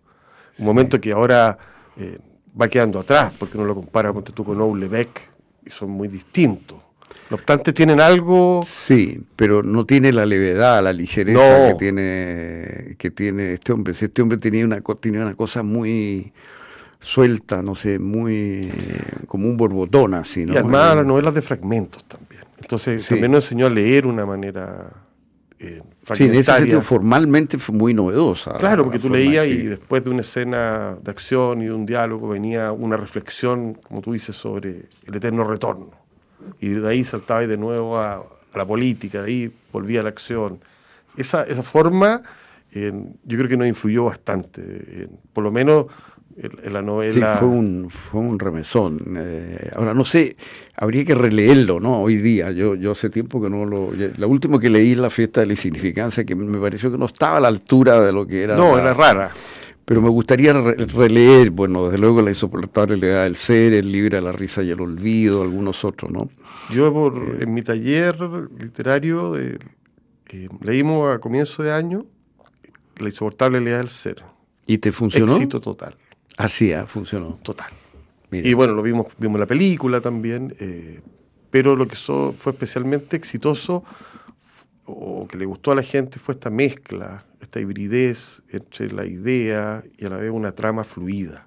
Un 0.59 0.67
momento 0.67 1.01
que 1.01 1.13
ahora 1.13 1.57
eh, 1.97 2.19
va 2.61 2.69
quedando 2.69 2.99
atrás, 2.99 3.35
porque 3.39 3.57
uno 3.57 3.67
lo 3.67 3.75
compara 3.75 4.13
tú 4.13 4.45
con 4.45 4.61
Ole 4.61 4.89
Beck, 4.89 5.31
y 5.65 5.71
son 5.71 5.91
muy 5.91 6.09
distintos. 6.09 6.79
No 7.29 7.37
obstante, 7.37 7.73
tienen 7.73 8.01
algo. 8.01 8.61
Sí, 8.65 9.23
pero 9.37 9.63
no 9.63 9.87
tiene 9.87 10.13
la 10.13 10.27
levedad, 10.27 10.83
la 10.83 10.93
ligereza 10.93 11.69
que 11.69 11.75
tiene 11.79 12.97
que 12.99 13.11
tiene 13.11 13.55
este 13.55 13.73
hombre. 13.73 13.95
Si 13.95 14.07
este 14.07 14.23
hombre 14.23 14.39
tenía 14.39 14.65
una, 14.65 14.81
tenía 15.01 15.23
una 15.23 15.35
cosa 15.35 15.63
muy 15.63 16.33
suelta, 17.01 17.63
no 17.63 17.75
sé, 17.75 17.99
muy 17.99 18.71
como 19.27 19.49
un 19.49 19.57
borbotón 19.57 20.15
así, 20.15 20.45
¿no? 20.45 20.53
Y 20.53 20.57
armada 20.57 20.97
las 20.97 21.07
novelas 21.07 21.35
de 21.35 21.43
fragmentos 21.43 22.05
también. 22.05 22.43
Entonces 22.61 23.07
también 23.07 23.33
nos 23.33 23.45
enseñó 23.45 23.67
a 23.67 23.71
leer 23.71 24.07
una 24.07 24.27
manera 24.27 24.91
eh, 25.59 25.83
Sí, 26.15 26.25
en 26.25 26.35
ese 26.35 26.53
sentido 26.53 26.81
formalmente 26.81 27.59
fue 27.59 27.75
muy 27.75 27.95
novedosa. 27.95 28.55
Claro, 28.55 28.85
porque 28.85 28.99
tú 28.99 29.11
leías 29.11 29.47
y 29.47 29.59
después 29.67 30.03
de 30.03 30.11
una 30.11 30.23
escena 30.23 30.97
de 31.01 31.11
acción 31.11 31.63
y 31.63 31.67
de 31.67 31.73
un 31.73 31.87
diálogo 31.87 32.29
venía 32.29 32.73
una 32.73 32.97
reflexión, 32.97 33.75
como 33.75 34.01
tú 34.01 34.13
dices, 34.13 34.35
sobre 34.35 34.87
el 35.07 35.15
eterno 35.15 35.45
retorno. 35.45 35.91
Y 36.61 36.71
de 36.71 36.89
ahí 36.89 37.05
saltaba 37.05 37.47
de 37.47 37.57
nuevo 37.57 37.99
a, 37.99 38.25
la 38.55 38.67
política, 38.67 39.23
de 39.23 39.29
ahí 39.29 39.53
volvía 39.73 40.01
a 40.01 40.03
la 40.03 40.09
acción. 40.09 40.61
Esa, 41.17 41.45
esa 41.45 41.63
forma 41.63 42.23
eh, 42.73 42.93
yo 43.25 43.39
creo 43.39 43.49
que 43.49 43.57
nos 43.57 43.69
influyó 43.69 44.05
bastante. 44.05 44.63
Eh, 44.65 45.09
por 45.33 45.45
lo 45.45 45.53
menos 45.53 45.87
en 45.87 45.93
la 46.37 46.83
novela. 46.83 47.13
Sí, 47.13 47.39
fue 47.39 47.49
un, 47.49 47.91
fue 47.91 48.21
un 48.21 48.39
remesón. 48.39 49.17
Eh, 49.17 49.71
ahora, 49.75 49.95
no 49.95 50.05
sé, 50.05 50.37
habría 50.77 51.05
que 51.05 51.15
releerlo, 51.15 51.81
¿no? 51.81 52.01
Hoy 52.01 52.17
día. 52.17 52.51
Yo, 52.51 52.75
yo 52.75 52.93
hace 52.93 53.11
tiempo 53.11 53.41
que 53.41 53.51
no 53.51 53.65
lo. 53.65 53.93
La 53.93 54.27
última 54.27 54.59
que 54.59 54.71
leí 54.71 54.95
La 54.95 55.11
fiesta 55.11 55.41
de 55.41 55.47
la 55.47 55.53
insignificancia, 55.53 56.25
que 56.25 56.35
me 56.35 56.59
pareció 56.59 56.91
que 56.91 56.99
no 56.99 57.07
estaba 57.07 57.39
a 57.39 57.41
la 57.41 57.49
altura 57.49 58.01
de 58.01 58.13
lo 58.13 58.27
que 58.27 58.43
era. 58.43 58.57
No, 58.57 58.79
era 58.79 58.95
rara. 58.95 59.33
Pero 59.85 60.03
me 60.03 60.09
gustaría 60.09 60.53
releer, 60.53 61.51
bueno, 61.51 61.87
desde 61.87 61.99
luego 61.99 62.23
La 62.23 62.31
insoportable 62.31 62.97
levedad 62.97 63.25
del 63.25 63.35
ser, 63.35 63.75
El 63.75 63.91
libre 63.91 64.19
de 64.19 64.23
la 64.23 64.31
risa 64.31 64.63
y 64.63 64.71
el 64.71 64.81
olvido, 64.81 65.43
algunos 65.43 65.85
otros, 65.85 66.13
¿no? 66.13 66.31
Yo, 66.73 66.93
por, 66.93 67.17
eh, 67.17 67.39
en 67.41 67.53
mi 67.53 67.63
taller 67.63 68.17
literario, 68.57 69.33
de, 69.33 69.59
leímos 70.61 71.13
a 71.13 71.19
comienzo 71.19 71.65
de 71.65 71.73
año 71.73 72.07
La 72.99 73.09
insoportable 73.09 73.59
levedad 73.59 73.79
del 73.79 73.89
ser. 73.89 74.23
¿Y 74.65 74.79
te 74.79 74.93
funcionó? 74.93 75.33
Éxito 75.33 75.61
total. 75.61 75.97
Así 76.41 76.73
ah, 76.73 76.87
funcionó. 76.87 77.39
Total. 77.43 77.71
Y 78.33 78.55
bueno, 78.55 78.75
lo 78.75 78.83
vimos, 78.83 79.07
vimos 79.19 79.41
la 79.41 79.47
película 79.47 80.01
también, 80.01 80.55
eh, 80.61 81.01
pero 81.51 81.75
lo 81.75 81.89
que 81.89 81.97
fue 81.97 82.53
especialmente 82.53 83.17
exitoso 83.17 83.85
o 84.85 85.27
que 85.27 85.37
le 85.37 85.45
gustó 85.45 85.73
a 85.73 85.75
la 85.75 85.83
gente 85.83 86.19
fue 86.19 86.35
esta 86.35 86.49
mezcla, 86.51 87.25
esta 87.41 87.61
hibridez 87.61 88.43
entre 88.49 88.93
la 88.93 89.05
idea 89.05 89.83
y 89.99 90.07
a 90.07 90.11
la 90.11 90.17
vez 90.19 90.31
una 90.31 90.53
trama 90.53 90.85
fluida. 90.85 91.47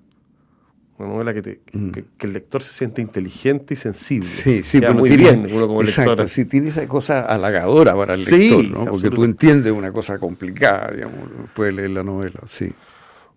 Una 0.97 1.07
novela 1.09 1.33
que, 1.33 1.41
te, 1.41 1.61
mm. 1.71 1.89
que, 1.89 2.05
el 2.19 2.33
lector 2.33 2.61
se 2.61 2.71
siente 2.71 3.01
inteligente 3.01 3.73
y 3.73 3.77
sensible. 3.77 4.27
Sí, 4.27 4.61
sí, 4.63 4.79
muy 4.93 5.17
bien 5.17 5.47
uno 5.51 5.67
como 5.67 5.81
lector. 5.81 6.29
Sí, 6.29 6.45
tiene 6.45 6.69
esa 6.69 6.87
cosa 6.87 7.21
halagadora 7.25 7.95
para 7.95 8.13
el 8.13 8.23
lector, 8.23 8.65
¿no? 8.65 8.85
Porque 8.91 9.09
tú 9.09 9.23
entiendes 9.23 9.73
una 9.73 9.91
cosa 9.91 10.19
complicada, 10.19 10.91
digamos, 10.91 11.29
puedes 11.55 11.73
leer 11.73 11.89
la 11.89 12.03
novela, 12.03 12.41
sí. 12.47 12.71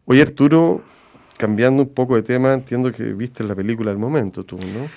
Oye, 0.04 0.22
Arturo, 0.22 0.82
cambiando 1.36 1.82
un 1.82 1.88
poco 1.88 2.16
de 2.16 2.22
tema, 2.22 2.52
entiendo 2.52 2.92
que 2.92 3.12
viste 3.12 3.44
la 3.44 3.54
película 3.54 3.90
al 3.90 3.98
momento 3.98 4.44
tú, 4.44 4.58
¿no? 4.58 4.88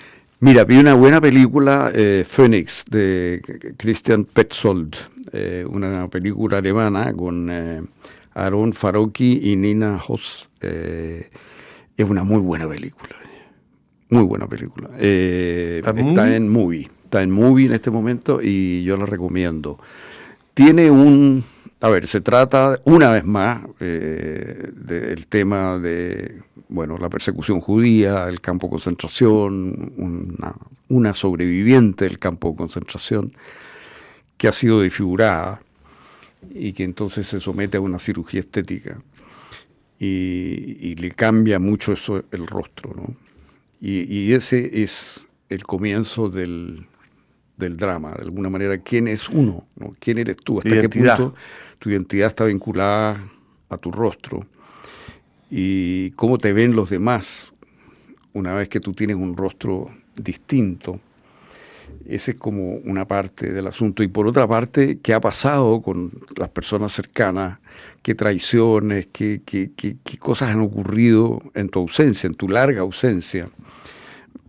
Mira, 0.42 0.64
vi 0.64 0.78
una 0.78 0.94
buena 0.94 1.20
película, 1.20 1.92
eh, 1.94 2.24
Phoenix, 2.26 2.86
de 2.90 3.42
Christian 3.78 4.24
Petzold, 4.24 4.96
eh, 5.34 5.66
una 5.70 6.08
película 6.08 6.60
alemana 6.60 7.14
con 7.14 7.50
eh, 7.52 7.82
Aaron 8.34 8.72
Farocki 8.72 9.52
y 9.52 9.58
Nina 9.58 10.00
Hoss. 10.08 10.50
Eh, 10.62 11.30
es 11.98 12.10
una 12.10 12.24
muy 12.24 12.40
buena 12.40 12.70
película, 12.70 13.16
muy 14.10 14.24
buena 14.24 14.48
película. 14.48 14.90
está, 14.98 16.36
en 16.36 16.48
Movie. 16.48 16.90
Está 17.04 17.24
en 17.24 17.32
movie 17.32 17.66
en 17.66 17.74
este 17.74 17.92
momento 17.92 18.40
y 18.42 18.84
yo 18.84 18.96
la 18.96 19.08
recomiendo. 19.08 19.80
Tiene 20.54 20.92
un... 20.92 21.44
A 21.82 21.90
ver, 21.90 22.08
se 22.08 22.20
trata 22.20 22.80
una 22.84 23.10
vez 23.12 23.24
más 23.24 23.62
eh, 23.80 24.70
del 24.74 25.28
tema 25.28 25.78
de 25.78 26.42
bueno, 26.68 26.98
la 26.98 27.10
persecución 27.10 27.62
judía, 27.62 28.28
el 28.28 28.42
campo 28.42 28.68
de 28.68 28.72
concentración, 28.72 29.94
una, 29.98 30.56
una 30.90 31.14
sobreviviente 31.14 32.06
del 32.06 32.20
campo 32.20 32.52
de 32.52 32.58
concentración 32.58 33.34
que 34.38 34.48
ha 34.48 34.52
sido 34.52 34.82
desfigurada 34.82 35.62
y 36.52 36.74
que 36.74 36.84
entonces 36.84 37.28
se 37.28 37.40
somete 37.40 37.78
a 37.78 37.82
una 37.82 37.98
cirugía 37.98 38.42
estética 38.42 39.02
y, 40.00 40.96
le 40.96 41.12
cambia 41.12 41.60
mucho 41.60 41.94
eso 41.94 42.24
el 42.32 42.48
rostro. 42.48 42.94
¿no? 42.96 43.16
Y, 43.82 44.34
ese 44.34 44.82
es 44.82 45.28
el 45.50 45.64
comienzo 45.64 46.30
del, 46.30 46.88
drama, 47.58 48.14
de 48.14 48.24
alguna 48.24 48.50
manera. 48.50 48.78
¿Quién 48.78 49.08
es 49.08 49.28
uno? 49.28 49.66
¿no? 49.76 49.94
¿Quién 50.00 50.20
eres 50.20 50.38
tú? 50.38 50.60
¿Hasta 50.60 50.82
qué 50.82 50.90
punto 50.90 51.34
tu 51.80 51.90
identidad 51.90 52.28
está 52.28 52.46
vinculada 52.46 53.30
a 53.70 53.78
tu 53.78 53.92
rostro? 53.92 54.46
Y 55.50 56.12
cómo 56.12 56.38
te 56.38 56.54
ven 56.54 56.76
los 56.76 56.90
demás 56.90 57.54
una 58.34 58.54
vez 58.54 58.70
que 58.70 58.80
tú 58.80 58.94
tienes 58.94 59.18
un 59.18 59.36
rostro 59.36 59.90
distinto. 60.16 61.00
Esa 62.08 62.32
es 62.32 62.38
como 62.38 62.74
una 62.76 63.06
parte 63.06 63.52
del 63.52 63.68
asunto. 63.68 64.04
Y 64.04 64.08
por 64.08 64.28
otra 64.28 64.48
parte, 64.48 65.00
¿qué 65.02 65.14
ha 65.14 65.20
pasado 65.20 65.82
con 65.82 66.12
las 66.36 66.50
personas 66.50 66.94
cercanas? 66.94 67.60
¿Qué 68.02 68.16
traiciones, 68.16 69.08
qué, 69.12 69.42
qué, 69.46 69.72
qué, 69.76 69.98
cosas 70.18 70.50
han 70.50 70.62
ocurrido 70.62 71.42
en 71.54 71.70
tu 71.70 71.80
ausencia, 71.80 72.28
en 72.28 72.36
tu 72.36 72.48
larga 72.48 72.82
ausencia? 72.82 73.50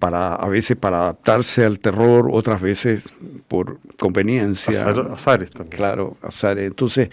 Para, 0.00 0.35
a 0.35 0.49
veces 0.49 0.76
para 0.76 1.02
adaptarse 1.02 1.64
al 1.64 1.78
terror, 1.78 2.30
otras 2.33 2.61
veces 2.61 3.12
por 3.47 3.78
conveniencia. 3.99 4.88
azares 5.12 5.50
también. 5.50 5.76
Claro, 5.76 6.16
azares. 6.23 6.66
Entonces, 6.66 7.11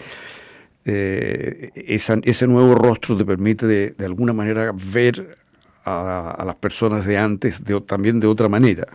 eh, 0.84 1.70
ese 1.74 2.46
nuevo 2.46 2.74
rostro 2.74 3.14
te 3.14 3.24
permite 3.24 3.66
de, 3.66 3.90
de 3.90 4.04
alguna 4.04 4.32
manera 4.32 4.72
ver 4.74 5.38
a, 5.84 6.42
las 6.44 6.56
personas 6.56 7.04
de 7.06 7.18
antes 7.18 7.64
de, 7.64 7.80
también 7.82 8.20
de 8.20 8.26
otra 8.26 8.48
manera. 8.48 8.86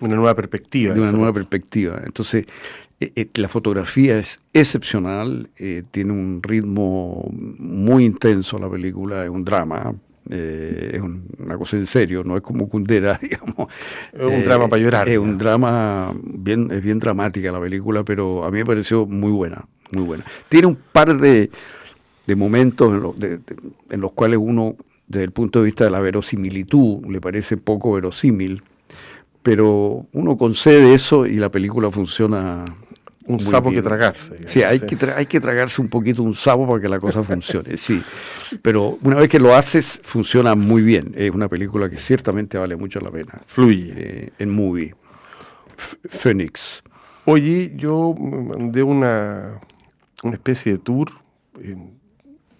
Una 0.00 0.16
nueva 0.16 0.34
perspectiva. 0.34 0.94
De 0.94 1.00
una 1.00 1.12
nueva 1.12 1.32
perspectiva. 1.32 2.00
Entonces, 2.04 2.46
eh, 3.00 3.12
eh, 3.16 3.28
la 3.34 3.48
fotografía 3.48 4.18
es 4.18 4.42
excepcional, 4.52 5.48
tiene 5.90 6.12
un 6.12 6.42
ritmo 6.42 7.26
muy 7.32 8.04
intenso 8.04 8.58
la 8.58 8.70
película, 8.70 9.24
es 9.24 9.30
un 9.30 9.44
drama, 9.44 9.94
es 10.28 11.00
una 11.38 11.56
cosa 11.56 11.76
en 11.76 11.86
serio, 11.86 12.22
no 12.24 12.36
es 12.36 12.42
como 12.42 12.68
Kundera, 12.68 13.18
digamos. 13.22 13.72
Es 14.12 14.26
un 14.26 14.44
drama 14.44 14.68
para 14.68 14.82
llorar. 14.82 15.08
Es 15.08 15.18
un 15.18 15.38
drama, 15.38 16.14
bien, 16.22 16.68
es 16.70 16.82
bien 16.82 16.98
dramática 16.98 17.50
la 17.50 17.60
película, 17.60 18.04
pero 18.04 18.44
a 18.44 18.50
mí 18.50 18.58
me 18.58 18.66
pareció 18.66 19.06
muy 19.06 19.32
buena, 19.32 19.66
muy 19.92 20.04
buena. 20.04 20.24
Tiene 20.48 20.66
un 20.66 20.78
par 20.92 21.16
de, 21.16 21.50
de 22.26 22.36
momentos 22.36 23.14
en 23.90 24.00
los 24.00 24.12
cuales 24.12 24.38
uno 24.40 24.76
desde 25.10 25.24
el 25.24 25.32
punto 25.32 25.58
de 25.58 25.64
vista 25.64 25.84
de 25.84 25.90
la 25.90 25.98
verosimilitud, 25.98 27.04
le 27.06 27.20
parece 27.20 27.56
poco 27.56 27.92
verosímil, 27.92 28.62
pero 29.42 30.06
uno 30.12 30.36
concede 30.36 30.94
eso 30.94 31.26
y 31.26 31.36
la 31.36 31.50
película 31.50 31.90
funciona. 31.90 32.64
Un 33.26 33.40
sapo 33.40 33.70
que 33.70 33.82
tragarse. 33.82 34.48
Sí, 34.48 34.62
hay, 34.62 34.80
que 34.80 34.96
hay 35.14 35.26
que 35.26 35.40
tragarse 35.40 35.80
un 35.80 35.88
poquito 35.88 36.22
un 36.22 36.34
sapo 36.34 36.66
para 36.66 36.80
que 36.80 36.88
la 36.88 36.98
cosa 36.98 37.22
funcione, 37.22 37.76
sí. 37.76 38.02
Pero 38.62 38.98
una 39.02 39.16
vez 39.16 39.28
que 39.28 39.38
lo 39.38 39.54
haces, 39.54 40.00
funciona 40.02 40.54
muy 40.54 40.82
bien. 40.82 41.12
Es 41.16 41.30
una 41.30 41.48
película 41.48 41.88
que 41.88 41.98
ciertamente 41.98 42.56
vale 42.58 42.76
mucho 42.76 42.98
la 43.00 43.10
pena. 43.10 43.40
Fluye. 43.46 43.92
Eh, 43.96 44.30
en 44.38 44.50
movie. 44.50 44.94
Phoenix. 46.08 46.82
Oye, 47.26 47.72
yo 47.76 48.14
mandé 48.14 48.82
una, 48.82 49.60
una 50.22 50.34
especie 50.34 50.72
de 50.72 50.78
tour 50.78 51.12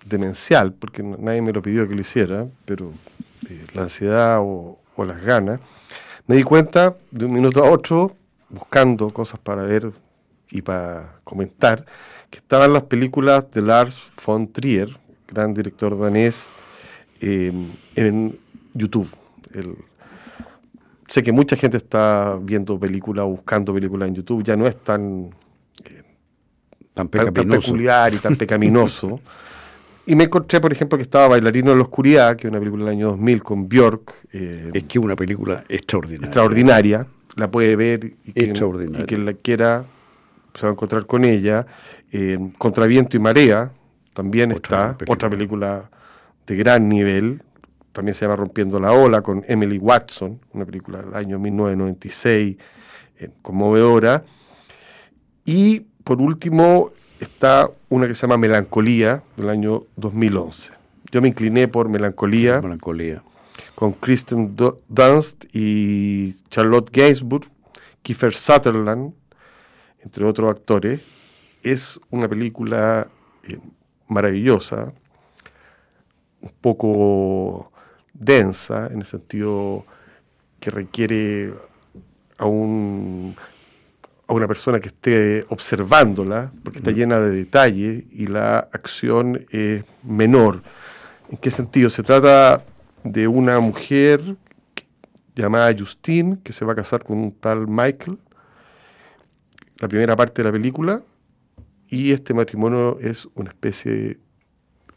demencial, 0.04 0.72
porque 0.72 1.02
nadie 1.02 1.42
me 1.42 1.52
lo 1.52 1.62
pidió 1.62 1.88
que 1.88 1.94
lo 1.94 2.00
hiciera, 2.00 2.46
pero 2.64 2.92
eh, 3.48 3.64
la 3.74 3.82
ansiedad 3.82 4.38
o, 4.40 4.76
las 4.98 5.22
ganas, 5.22 5.60
me 6.26 6.36
di 6.36 6.42
cuenta 6.42 6.94
de 7.10 7.24
un 7.24 7.32
minuto 7.32 7.64
a 7.64 7.70
otro, 7.70 8.14
buscando 8.50 9.08
cosas 9.08 9.40
para 9.40 9.62
ver 9.62 9.90
y 10.50 10.62
para 10.62 11.20
comentar, 11.24 11.84
que 12.30 12.38
estaban 12.38 12.72
las 12.72 12.84
películas 12.84 13.50
de 13.52 13.62
Lars 13.62 14.00
von 14.24 14.52
Trier, 14.52 14.96
gran 15.28 15.54
director 15.54 15.98
danés, 15.98 16.48
eh, 17.20 17.52
en 17.96 18.38
YouTube. 18.74 19.08
sé 21.08 21.22
que 21.22 21.32
mucha 21.32 21.56
gente 21.56 21.76
está 21.76 22.38
viendo 22.40 22.78
películas, 22.78 23.26
buscando 23.26 23.74
películas 23.74 24.08
en 24.08 24.14
YouTube, 24.14 24.44
ya 24.44 24.56
no 24.56 24.66
es 24.66 24.76
tan, 24.76 25.30
eh, 25.84 26.02
tan, 26.94 27.08
tan, 27.08 27.32
peculiar 27.32 28.14
y 28.14 28.18
tan 28.18 28.36
pecaminoso. 28.38 29.20
Y 30.06 30.16
me 30.16 30.24
encontré, 30.24 30.60
por 30.60 30.72
ejemplo, 30.72 30.98
que 30.98 31.02
estaba 31.02 31.28
Bailarino 31.28 31.72
en 31.72 31.78
la 31.78 31.84
Oscuridad, 31.84 32.36
que 32.36 32.46
es 32.46 32.50
una 32.50 32.58
película 32.58 32.86
del 32.86 32.94
año 32.94 33.08
2000 33.10 33.42
con 33.42 33.68
Björk. 33.68 34.14
Eh, 34.32 34.70
es 34.74 34.84
que 34.84 34.98
es 34.98 35.04
una 35.04 35.14
película 35.14 35.64
extraordinaria. 35.68 36.26
Extraordinaria. 36.26 37.06
La 37.36 37.50
puede 37.50 37.76
ver 37.76 38.04
y 38.24 38.32
quien, 38.32 39.24
la 39.24 39.34
quiera 39.34 39.84
se 40.60 40.66
va 40.66 40.70
a 40.70 40.72
encontrar 40.72 41.06
con 41.06 41.24
ella. 41.24 41.66
Eh, 42.12 42.38
Contra 42.58 42.86
Viento 42.86 43.16
y 43.16 43.20
Marea 43.20 43.72
también 44.14 44.52
está. 44.52 44.96
Otra 45.08 45.30
película 45.30 45.90
de 46.46 46.56
gran 46.56 46.88
nivel. 46.88 47.42
También 47.92 48.14
se 48.14 48.24
llama 48.24 48.36
Rompiendo 48.36 48.78
la 48.78 48.92
Ola 48.92 49.22
con 49.22 49.42
Emily 49.48 49.78
Watson, 49.78 50.38
una 50.52 50.64
película 50.64 51.02
del 51.02 51.14
año 51.14 51.38
1996, 51.38 52.56
eh, 53.18 53.30
conmovedora. 53.42 54.22
Y 55.44 55.80
por 56.04 56.20
último, 56.20 56.92
está 57.18 57.68
una 57.88 58.06
que 58.06 58.14
se 58.14 58.22
llama 58.22 58.36
Melancolía, 58.36 59.22
del 59.36 59.48
año 59.48 59.84
2011. 59.96 60.72
Yo 61.10 61.20
me 61.20 61.28
incliné 61.28 61.66
por 61.66 61.88
Melancolía. 61.88 62.60
Melancolía. 62.60 63.22
Con 63.74 63.92
Kristen 63.92 64.54
Dunst 64.88 65.44
y 65.52 66.36
Charlotte 66.48 66.90
Gainsbourg, 66.92 67.48
Kiefer 68.02 68.34
Sutherland, 68.34 69.14
entre 70.02 70.24
otros 70.24 70.50
actores. 70.50 71.00
Es 71.62 72.00
una 72.10 72.28
película 72.28 73.08
eh, 73.44 73.58
maravillosa, 74.08 74.92
un 76.40 76.52
poco 76.60 77.72
densa, 78.12 78.86
en 78.86 79.00
el 79.00 79.06
sentido 79.06 79.84
que 80.58 80.70
requiere 80.70 81.52
a 82.38 82.46
un 82.46 83.36
a 84.30 84.32
una 84.32 84.46
persona 84.46 84.78
que 84.78 84.88
esté 84.88 85.44
observándola, 85.48 86.52
porque 86.62 86.78
está 86.78 86.92
llena 86.92 87.18
de 87.18 87.30
detalle 87.30 88.06
y 88.12 88.28
la 88.28 88.60
acción 88.60 89.44
es 89.50 89.82
menor. 90.04 90.62
¿En 91.30 91.38
qué 91.38 91.50
sentido? 91.50 91.90
Se 91.90 92.04
trata 92.04 92.62
de 93.02 93.26
una 93.26 93.58
mujer 93.58 94.36
llamada 95.34 95.74
Justine, 95.76 96.38
que 96.44 96.52
se 96.52 96.64
va 96.64 96.74
a 96.74 96.76
casar 96.76 97.02
con 97.02 97.18
un 97.18 97.32
tal 97.32 97.66
Michael, 97.66 98.18
la 99.80 99.88
primera 99.88 100.14
parte 100.14 100.42
de 100.42 100.48
la 100.48 100.52
película, 100.52 101.02
y 101.88 102.12
este 102.12 102.34
matrimonio 102.34 102.98
es 103.00 103.26
una 103.34 103.50
especie 103.50 103.92
de 103.92 104.20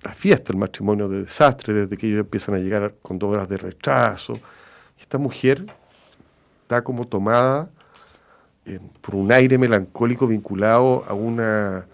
la 0.03 0.13
fiesta, 0.13 0.51
el 0.51 0.59
matrimonio 0.59 1.09
de 1.09 1.23
desastre, 1.23 1.73
desde 1.73 1.97
que 1.97 2.07
ellos 2.07 2.19
empiezan 2.19 2.55
a 2.55 2.59
llegar 2.59 2.95
con 3.01 3.17
dos 3.17 3.33
horas 3.33 3.49
de 3.49 3.57
retraso. 3.57 4.33
Esta 4.99 5.17
mujer 5.17 5.65
está 6.61 6.83
como 6.83 7.07
tomada 7.07 7.69
por 9.01 9.15
un 9.15 9.31
aire 9.31 9.57
melancólico 9.57 10.27
vinculado 10.27 11.03
a 11.07 11.13
una, 11.13 11.87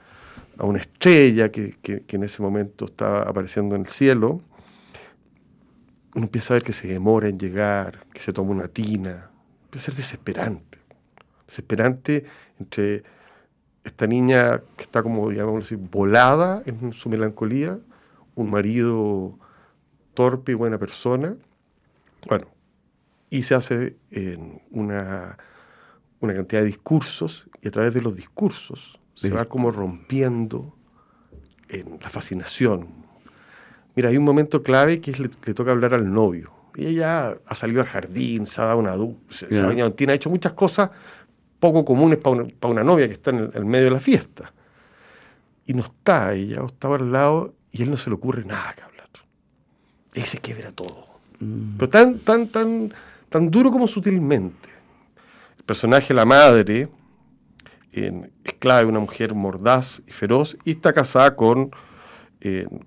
a 0.57 0.65
una 0.65 0.79
estrella 0.79 1.51
que, 1.51 1.77
en 2.07 2.23
ese 2.23 2.41
momento 2.41 2.85
estaba 2.85 3.21
apareciendo 3.23 3.75
en 3.75 3.81
el 3.81 3.87
cielo, 3.87 4.41
uno 6.15 6.25
empieza 6.25 6.53
a 6.53 6.55
ver 6.55 6.63
que 6.63 6.73
se 6.73 6.87
demora 6.87 7.27
en 7.27 7.39
llegar, 7.39 7.99
que 8.13 8.19
se 8.19 8.33
toma 8.33 8.51
una 8.51 8.67
tina, 8.67 9.29
empieza 9.65 9.85
a 9.85 9.93
ser 9.93 9.95
desesperante, 9.95 10.78
desesperante 11.49 12.25
entre 12.59 13.03
esta 13.83 14.07
niña 14.07 14.61
que 14.77 14.83
está 14.83 15.03
como, 15.03 15.29
digamos 15.29 15.65
así, 15.65 15.75
volada 15.75 16.63
en 16.65 16.93
su 16.93 17.09
melancolía, 17.09 17.79
un 18.35 18.49
marido 18.49 19.37
torpe 20.13 20.53
y 20.53 20.55
buena 20.55 20.77
persona, 20.77 21.35
bueno, 22.27 22.47
y 23.29 23.43
se 23.43 23.55
hace 23.55 23.95
en 24.11 24.61
una 24.71 25.37
una 26.19 26.33
cantidad 26.33 26.61
de 26.61 26.67
discursos 26.67 27.47
y 27.61 27.67
a 27.67 27.71
través 27.71 27.93
de 27.93 28.01
los 28.01 28.15
discursos 28.15 28.99
se 29.15 29.29
va 29.29 29.45
como 29.45 29.71
rompiendo 29.71 30.75
en 31.67 31.99
la 32.01 32.09
fascinación. 32.09 32.87
Mira, 33.95 34.09
hay 34.09 34.17
un 34.17 34.23
momento 34.23 34.63
clave 34.63 35.01
que 35.01 35.11
es 35.11 35.19
le, 35.19 35.29
toca 35.29 35.71
hablar 35.71 35.93
al 35.93 36.11
novio. 36.11 36.51
Y 36.75 36.87
ella 36.87 37.37
ha 37.45 37.55
salido 37.55 37.81
al 37.81 37.87
jardín, 37.87 38.47
se 38.47 38.61
ha 38.61 38.65
dado 38.65 38.77
una 38.77 38.95
ducha, 38.95 39.47
se, 39.49 39.59
ha 39.59 39.65
bañado 39.65 39.93
ha 40.07 40.13
hecho 40.13 40.29
muchas 40.29 40.53
cosas 40.53 40.91
poco 41.59 41.85
comunes 41.85 42.19
para 42.19 42.43
una, 42.71 42.83
novia 42.83 43.07
que 43.07 43.13
está 43.13 43.31
en 43.31 43.51
el, 43.53 43.65
medio 43.65 43.85
de 43.85 43.91
la 43.91 43.99
fiesta. 43.99 44.53
Y 45.65 45.73
no 45.73 45.83
está 45.83 46.33
ella, 46.33 46.63
estaba 46.65 46.95
al 46.95 47.11
lado 47.11 47.53
y 47.71 47.81
a 47.81 47.85
él 47.85 47.91
no 47.91 47.97
se 47.97 48.09
le 48.09 48.15
ocurre 48.15 48.43
nada 48.43 48.73
que 48.73 48.81
hablar. 48.81 49.07
Él 50.13 50.23
se 50.23 50.39
quiebra 50.39 50.71
todo. 50.71 51.07
Mm. 51.39 51.77
Pero 51.77 51.89
tan, 51.89 52.19
tan, 52.19 52.47
tan, 52.47 52.93
tan 53.29 53.51
duro 53.51 53.71
como 53.71 53.87
sutilmente 53.87 54.69
personaje, 55.69 56.15
la 56.15 56.25
madre, 56.25 56.89
es 57.91 58.53
clave, 58.57 58.89
una 58.89 58.99
mujer 58.99 59.35
mordaz 59.35 60.01
y 60.07 60.11
feroz, 60.11 60.57
y 60.65 60.71
está 60.71 60.93
casada 60.93 61.35
con, 61.35 61.69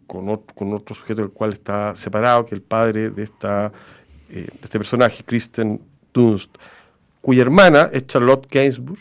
con, 0.09 0.29
otro, 0.29 0.97
sujeto 0.97 1.23
del 1.23 1.31
cual 1.31 1.53
está 1.53 1.95
separado, 1.95 2.45
que 2.45 2.57
es 2.57 2.61
el 2.61 2.63
padre 2.63 3.11
de, 3.11 3.23
esta, 3.23 3.71
de 4.29 4.51
este 4.61 4.79
personaje, 4.79 5.23
Kristen 5.23 5.81
Dunst, 6.13 6.57
cuya 7.23 7.43
hermana 7.43 7.89
es 7.93 8.07
Charlotte 8.09 8.49
Gainsbourg, 8.51 8.99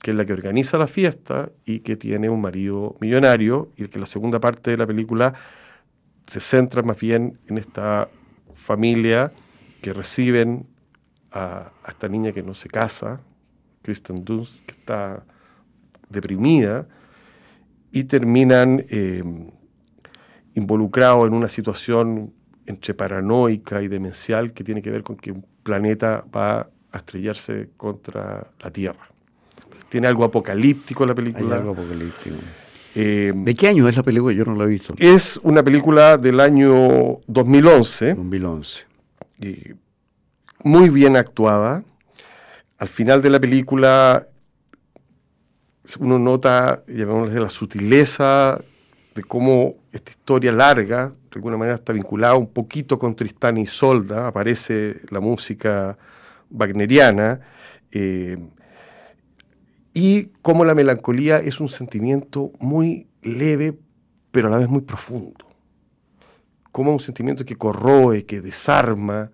que 0.00 0.10
es 0.10 0.16
la 0.16 0.24
que 0.24 0.32
organiza 0.32 0.78
la 0.78 0.86
fiesta 0.86 1.52
y 1.64 1.80
que 1.80 1.96
tiene 1.96 2.28
un 2.28 2.40
marido 2.40 2.96
millonario, 3.00 3.70
y 3.76 3.86
que 3.88 3.98
la 3.98 4.06
segunda 4.06 4.40
parte 4.40 4.72
de 4.72 4.78
la 4.78 4.86
película 4.86 5.34
se 6.26 6.40
centra 6.40 6.82
más 6.82 6.98
bien 6.98 7.38
en 7.46 7.58
esta 7.58 8.08
familia 8.54 9.32
que 9.82 9.92
reciben 9.92 10.66
a, 11.30 11.70
esta 11.86 12.08
niña 12.08 12.32
que 12.32 12.42
no 12.42 12.54
se 12.54 12.68
casa, 12.68 13.20
Kristen 13.82 14.24
Dunst, 14.24 14.64
que 14.64 14.72
está 14.72 15.24
deprimida, 16.08 16.88
y 17.92 18.04
terminan 18.04 18.84
eh, 18.88 19.22
involucrados 20.54 21.28
en 21.28 21.34
una 21.34 21.48
situación 21.48 22.32
entre 22.66 22.94
paranoica 22.94 23.82
y 23.82 23.88
demencial 23.88 24.52
que 24.52 24.64
tiene 24.64 24.82
que 24.82 24.90
ver 24.90 25.02
con 25.02 25.16
que 25.16 25.32
un 25.32 25.44
planeta 25.62 26.24
va 26.34 26.68
a 26.92 26.98
estrellarse 26.98 27.70
contra 27.76 28.46
la 28.60 28.70
Tierra. 28.70 29.08
Tiene 29.88 30.06
algo 30.06 30.24
apocalíptico 30.24 31.06
la 31.06 31.14
película. 31.14 31.56
algo 31.56 31.72
apocalíptico. 31.72 32.36
Eh, 32.94 33.32
¿De 33.34 33.54
qué 33.54 33.68
año 33.68 33.88
es 33.88 33.96
la 33.96 34.02
película? 34.02 34.34
Yo 34.34 34.44
no 34.44 34.54
la 34.54 34.64
he 34.64 34.68
visto. 34.68 34.94
Es 34.98 35.38
una 35.42 35.62
película 35.62 36.18
del 36.18 36.40
año 36.40 37.20
2011. 37.26 38.14
2011. 38.14 38.86
muy 40.64 40.88
bien 40.90 41.16
actuada. 41.16 41.84
Al 42.78 42.88
final 42.88 43.22
de 43.22 43.30
la 43.30 43.40
película 43.40 44.26
uno 45.96 46.18
nota, 46.18 46.82
llamémosle, 46.86 47.40
la 47.40 47.48
sutileza 47.48 48.60
de 49.14 49.22
cómo 49.24 49.76
esta 49.92 50.10
historia 50.10 50.52
larga, 50.52 51.08
de 51.08 51.36
alguna 51.36 51.56
manera 51.56 51.76
está 51.76 51.92
vinculada 51.92 52.34
un 52.34 52.48
poquito 52.48 52.98
con 52.98 53.16
Tristán 53.16 53.56
y 53.56 53.66
Solda, 53.66 54.28
aparece 54.28 55.00
la 55.10 55.20
música 55.20 55.96
wagneriana, 56.50 57.40
eh, 57.92 58.38
y 59.94 60.26
cómo 60.42 60.64
la 60.64 60.74
melancolía 60.74 61.38
es 61.38 61.60
un 61.60 61.68
sentimiento 61.68 62.52
muy 62.60 63.08
leve, 63.22 63.76
pero 64.30 64.48
a 64.48 64.50
la 64.50 64.58
vez 64.58 64.68
muy 64.68 64.82
profundo. 64.82 65.46
Como 66.70 66.92
un 66.92 67.00
sentimiento 67.00 67.44
que 67.44 67.56
corroe, 67.56 68.24
que 68.24 68.40
desarma, 68.40 69.30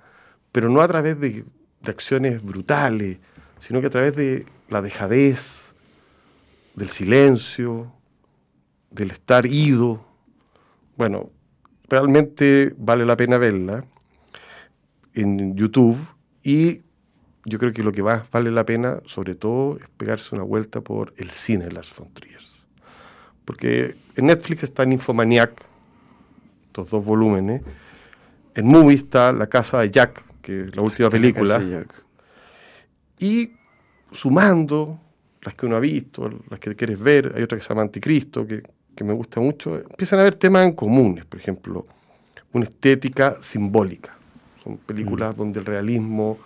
pero 0.53 0.69
no 0.71 0.81
a 0.81 0.89
través 0.89 1.21
de, 1.21 1.45
acciones 1.85 2.43
brutales, 2.43 3.19
sino 3.61 3.83
que 3.83 3.89
a 3.89 3.91
través 3.91 4.17
de 4.17 4.47
la 4.71 4.81
dejadez, 4.81 5.75
del 6.75 6.89
silencio, 6.89 7.93
del 8.91 9.11
estar 9.11 9.45
ido. 9.45 10.03
Bueno, 10.97 11.31
realmente 11.89 12.75
vale 12.79 13.05
la 13.05 13.19
pena 13.19 13.37
verla 13.37 13.85
en 15.13 15.55
YouTube 15.57 15.99
y 16.43 16.81
yo 17.45 17.59
creo 17.59 17.73
que 17.73 17.83
lo 17.83 17.93
que 17.93 18.03
más 18.03 18.31
vale 18.31 18.51
la 18.51 18.65
pena, 18.65 19.01
sobre 19.07 19.35
todo, 19.35 19.77
es 19.79 19.89
pegarse 19.97 20.35
una 20.35 20.45
vuelta 20.45 20.81
por 20.81 21.13
el 21.17 21.31
cine 21.31 21.67
de 21.67 21.73
Lars 21.73 21.95
von 21.97 22.13
Trier. 22.13 22.41
Porque 23.45 23.97
en 24.17 24.27
Netflix 24.27 24.63
está 24.63 24.87
Nymphomaniac, 24.87 25.53
estos 26.67 26.91
dos 26.91 27.05
volúmenes. 27.05 27.63
En 28.55 28.67
Movie 28.67 28.97
está 28.97 29.33
La 29.33 29.47
Casa 29.47 29.81
de 29.81 29.91
Jack, 29.91 30.25
que 30.41 30.63
es 30.63 30.77
la 30.77 30.83
última 30.83 31.11
película. 31.11 31.63
Y 33.19 33.53
sumando 34.11 34.99
las 35.43 35.55
que 35.55 35.67
uno 35.67 35.77
ha 35.77 35.81
visto, 35.81 36.31
las 36.49 36.59
que 36.59 36.75
quieres 36.75 36.99
ver, 36.99 37.33
hay 37.37 37.43
otra 37.43 37.59
que 37.59 37.63
se 37.63 37.69
llama 37.69 37.83
Anticristo, 37.83 38.47
que, 38.47 38.63
que 38.97 39.05
me 39.05 39.13
gusta 39.13 39.41
mucho, 39.41 39.77
empiezan 39.77 40.19
a 40.21 40.23
haber 40.23 40.37
temas 40.37 40.67
en 40.67 40.73
comunes, 40.73 41.27
por 41.27 41.39
ejemplo, 41.39 41.87
una 42.53 42.65
estética 42.65 43.37
simbólica. 43.43 44.17
Son 44.63 44.79
películas 44.79 45.35
mm. 45.35 45.39
donde 45.39 45.61
el 45.61 45.67
realismo 45.67 46.39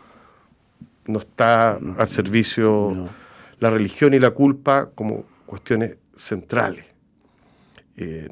no 1.08 1.18
está 1.18 1.72
al 1.76 2.08
servicio 2.08 3.08
la 3.58 3.70
religión 3.70 4.14
y 4.14 4.18
la 4.18 4.30
culpa 4.30 4.90
como 4.94 5.24
cuestiones 5.46 5.96
centrales. 6.14 6.84
Eh, 7.96 8.28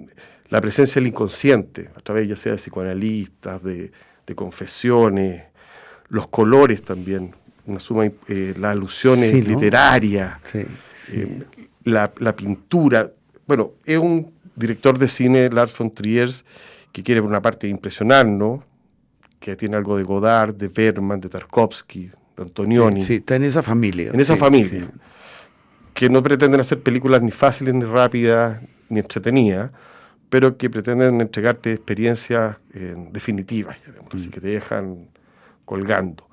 la 0.48 0.60
presencia 0.60 1.00
del 1.00 1.08
inconsciente, 1.08 1.90
a 1.96 2.00
través 2.00 2.28
ya 2.28 2.36
sea 2.36 2.52
de 2.52 2.58
psicoanalistas, 2.58 3.62
de, 3.62 3.90
confesiones, 4.34 5.44
los 6.08 6.28
colores 6.28 6.82
también, 6.82 7.34
una 7.64 7.80
suma, 7.80 8.04
eh, 8.04 8.54
las 8.58 8.72
alusiones 8.72 9.32
literarias, 9.32 10.38
eh, 10.54 11.42
la, 11.84 12.36
pintura. 12.36 13.10
Bueno, 13.46 13.72
es 13.84 13.98
un 13.98 14.32
director 14.54 14.98
de 14.98 15.08
cine, 15.08 15.48
Lars 15.48 15.76
von 15.76 15.92
Trier, 15.92 16.30
que 16.92 17.02
quiere 17.02 17.20
por 17.20 17.30
una 17.30 17.42
parte 17.42 17.66
impresionarnos, 17.68 18.60
que 19.40 19.56
tiene 19.56 19.76
algo 19.76 19.96
de 19.96 20.02
Godard, 20.02 20.54
de 20.54 20.68
Berman, 20.68 21.20
de 21.20 21.28
Tarkovsky, 21.28 22.10
Antonioni. 22.37 23.03
Sí, 23.03 23.16
está 23.16 23.37
en 23.37 23.44
esa 23.44 23.62
familia. 23.62 24.11
En 24.12 24.20
esa 24.20 24.37
familia. 24.37 24.88
Que 25.94 26.11
no 26.11 26.22
pretenden 26.22 26.61
hacer 26.61 26.83
películas 26.83 27.22
ni 27.22 27.31
fáciles, 27.31 27.75
ni 27.75 27.85
rápidas, 27.85 28.61
ni 28.88 29.01
entretenidas, 29.01 29.70
pero 30.29 30.57
que 30.57 30.68
pretenden 30.68 31.20
entregarte 31.20 31.72
experiencias 31.72 32.57
eh, 32.75 32.94
definitivas, 33.12 33.77
así 34.12 34.29
mm. 34.29 34.31
que 34.31 34.40
te 34.40 34.49
dejan 34.49 35.09
colgando. 35.64 36.29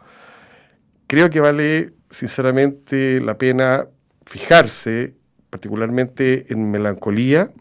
Creo 1.07 1.29
que 1.29 1.39
vale 1.39 1.93
sinceramente 2.09 3.21
la 3.21 3.37
pena 3.37 3.87
fijarse 4.25 5.15
particularmente 5.49 6.51
en 6.51 6.71
Melancolía, 6.71 7.51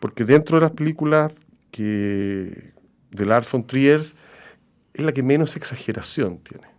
porque 0.00 0.24
dentro 0.24 0.58
de 0.58 0.62
las 0.62 0.72
películas 0.72 1.32
que 1.70 2.72
de 3.10 3.26
Lars 3.26 3.50
von 3.50 3.66
Trier 3.66 4.00
es 4.00 5.04
la 5.04 5.12
que 5.12 5.22
menos 5.22 5.56
exageración 5.56 6.38
tiene. 6.38 6.73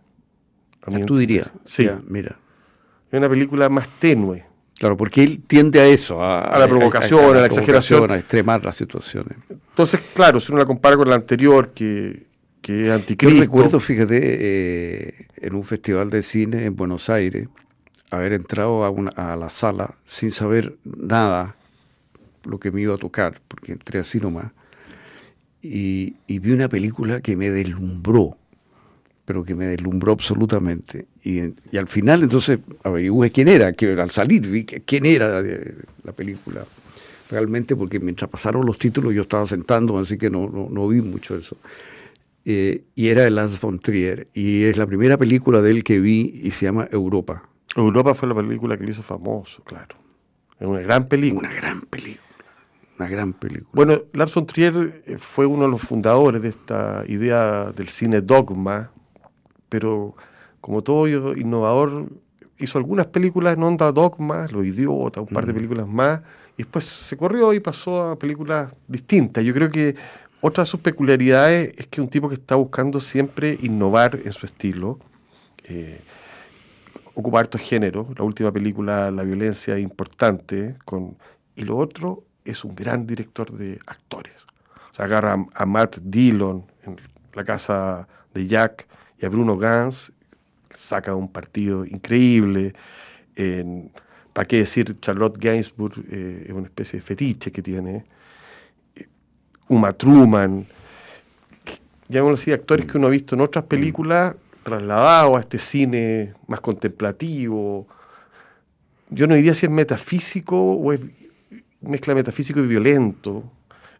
Tú 1.06 1.18
dirías. 1.18 1.50
Sí. 1.64 1.88
mira. 2.06 2.36
Es 3.10 3.18
una 3.18 3.28
película 3.28 3.68
más 3.68 3.88
tenue. 3.98 4.44
Claro, 4.78 4.96
porque 4.96 5.22
él 5.22 5.42
tiende 5.46 5.80
a 5.80 5.86
eso, 5.86 6.22
a, 6.22 6.58
la 6.58 6.68
provocación, 6.68 7.36
a, 7.36 7.40
la, 7.40 7.46
exageración. 7.46 8.10
A 8.10 8.18
extremar 8.18 8.62
las 8.62 8.76
situaciones. 8.76 9.38
Entonces, 9.48 10.00
claro, 10.14 10.38
si 10.38 10.52
uno 10.52 10.58
la 10.60 10.66
compara 10.66 10.96
con 10.96 11.08
la 11.08 11.14
anterior, 11.14 11.72
que, 11.72 12.26
que 12.60 12.86
es 12.86 12.92
anticristo. 12.92 13.34
Yo 13.34 13.40
recuerdo, 13.40 13.80
fíjate, 13.80 14.18
eh, 14.22 15.26
en 15.36 15.54
un 15.54 15.64
festival 15.64 16.10
de 16.10 16.22
cine 16.22 16.66
en 16.66 16.76
Buenos 16.76 17.08
Aires, 17.08 17.48
haber 18.10 18.34
entrado 18.34 18.84
a, 18.84 18.90
una, 18.90 19.10
a 19.12 19.34
la 19.36 19.48
sala 19.48 19.94
sin 20.04 20.30
saber 20.30 20.76
nada 20.84 21.56
lo 22.44 22.60
que 22.60 22.70
me 22.70 22.82
iba 22.82 22.94
a 22.94 22.98
tocar, 22.98 23.40
porque 23.48 23.72
entré 23.72 23.98
así 24.00 24.20
nomás, 24.20 24.52
y, 25.62 26.16
y 26.26 26.38
vi 26.38 26.52
una 26.52 26.68
película 26.68 27.22
que 27.22 27.34
me 27.34 27.50
deslumbró 27.50 28.36
pero 29.26 29.44
que 29.44 29.54
me 29.54 29.66
deslumbró 29.66 30.12
absolutamente. 30.12 31.08
Y, 31.22 31.40
al 31.76 31.88
final 31.88 32.22
entonces 32.22 32.60
averigué 32.84 33.30
quién 33.30 33.48
era, 33.48 33.72
que 33.72 33.92
al 33.92 34.10
salir 34.12 34.46
vi 34.46 34.64
quién 34.64 35.04
era 35.04 35.42
la 35.42 36.12
película. 36.12 36.64
Realmente 37.28 37.74
porque 37.74 37.98
mientras 37.98 38.30
pasaron 38.30 38.64
los 38.64 38.78
títulos 38.78 39.12
yo 39.12 39.22
estaba 39.22 39.44
sentando, 39.44 39.98
así 39.98 40.16
que 40.16 40.30
no, 40.30 40.48
no, 40.48 40.88
vi 40.88 41.02
mucho 41.02 41.36
eso. 41.36 41.56
Eh, 42.44 42.84
y 42.94 43.08
era 43.08 43.22
de 43.22 43.30
Lars 43.30 43.60
von 43.60 43.80
Trier. 43.80 44.28
Y 44.32 44.62
es 44.62 44.76
la 44.76 44.86
primera 44.86 45.18
película 45.18 45.60
de 45.60 45.72
él 45.72 45.82
que 45.82 45.98
vi 45.98 46.32
y 46.42 46.52
se 46.52 46.66
llama 46.66 46.88
Europa. 46.92 47.42
Europa 47.74 48.14
fue 48.14 48.28
la 48.28 48.36
película 48.36 48.78
que 48.78 48.84
lo 48.84 48.90
hizo 48.92 49.02
famoso, 49.02 49.62
claro. 49.64 49.96
Es 50.60 50.66
una 50.68 50.80
gran 50.80 51.08
película. 51.08 51.48
Una 51.48 51.56
gran 51.56 51.80
película. 51.80 52.22
Una 52.96 53.08
gran 53.08 53.32
película. 53.32 53.70
Bueno, 53.72 54.02
Lars 54.12 54.32
von 54.32 54.46
Trier 54.46 55.02
eh, 55.04 55.16
fue 55.18 55.46
uno 55.46 55.64
de 55.64 55.70
los 55.70 55.82
fundadores 55.82 56.40
de 56.40 56.50
esta 56.50 57.02
idea 57.08 57.72
del 57.72 57.88
cine 57.88 58.20
dogma, 58.20 58.92
pero 59.68 60.14
como 60.60 60.82
todo 60.82 61.06
innovador, 61.36 62.08
hizo 62.58 62.78
algunas 62.78 63.06
películas 63.06 63.56
en 63.56 63.62
onda 63.62 63.92
dogma, 63.92 64.46
Los 64.50 64.66
Idiotas, 64.66 65.22
un 65.22 65.28
par 65.28 65.46
de 65.46 65.54
películas 65.54 65.86
más, 65.86 66.20
y 66.56 66.62
después 66.62 66.84
se 66.84 67.16
corrió 67.16 67.52
y 67.52 67.60
pasó 67.60 68.10
a 68.10 68.18
películas 68.18 68.72
distintas. 68.88 69.44
Yo 69.44 69.52
creo 69.52 69.70
que 69.70 69.94
otra 70.40 70.64
de 70.64 70.70
sus 70.70 70.80
peculiaridades 70.80 71.74
es 71.76 71.86
que 71.86 72.00
es 72.00 72.04
un 72.04 72.08
tipo 72.08 72.28
que 72.28 72.34
está 72.34 72.54
buscando 72.54 73.00
siempre 73.00 73.58
innovar 73.62 74.20
en 74.24 74.32
su 74.32 74.46
estilo, 74.46 74.98
eh, 75.64 76.00
ocupar 77.14 77.44
estos 77.44 77.60
géneros. 77.60 78.06
La 78.18 78.24
última 78.24 78.52
película, 78.52 79.10
La 79.10 79.22
violencia, 79.22 79.76
es 79.76 79.82
importante, 79.82 80.76
con, 80.84 81.16
y 81.54 81.62
lo 81.62 81.76
otro 81.76 82.24
es 82.44 82.64
un 82.64 82.74
gran 82.74 83.06
director 83.06 83.50
de 83.50 83.78
actores. 83.86 84.34
O 84.92 84.94
sea, 84.94 85.06
agarra 85.06 85.44
a 85.52 85.66
Matt 85.66 85.98
Dillon 85.98 86.64
en 86.84 86.96
la 87.34 87.44
casa 87.44 88.08
de 88.32 88.46
Jack, 88.46 88.86
y 89.20 89.26
a 89.26 89.28
Bruno 89.28 89.56
Gans 89.56 90.12
saca 90.70 91.14
un 91.14 91.28
partido 91.28 91.84
increíble. 91.84 92.74
¿Para 94.36 94.46
qué 94.46 94.58
decir 94.58 95.00
Charlotte 95.00 95.38
Gainsbourg? 95.38 95.94
Eh, 96.10 96.44
es 96.48 96.52
una 96.52 96.66
especie 96.66 96.98
de 96.98 97.02
fetiche 97.02 97.50
que 97.50 97.62
tiene. 97.62 98.04
Eh, 98.94 99.06
Uma 99.66 99.94
Truman. 99.94 100.66
Llamémoslo 102.06 102.34
así, 102.34 102.52
actores 102.52 102.84
que 102.84 102.98
uno 102.98 103.06
ha 103.06 103.10
visto 103.10 103.34
en 103.34 103.40
otras 103.40 103.64
películas, 103.64 104.36
trasladado 104.62 105.36
a 105.36 105.40
este 105.40 105.56
cine 105.56 106.34
más 106.48 106.60
contemplativo. 106.60 107.86
Yo 109.08 109.26
no 109.26 109.34
diría 109.34 109.54
si 109.54 109.64
es 109.64 109.72
metafísico 109.72 110.72
o 110.74 110.92
es 110.92 111.00
mezcla 111.80 112.14
metafísico 112.14 112.60
y 112.60 112.66
violento. 112.66 113.42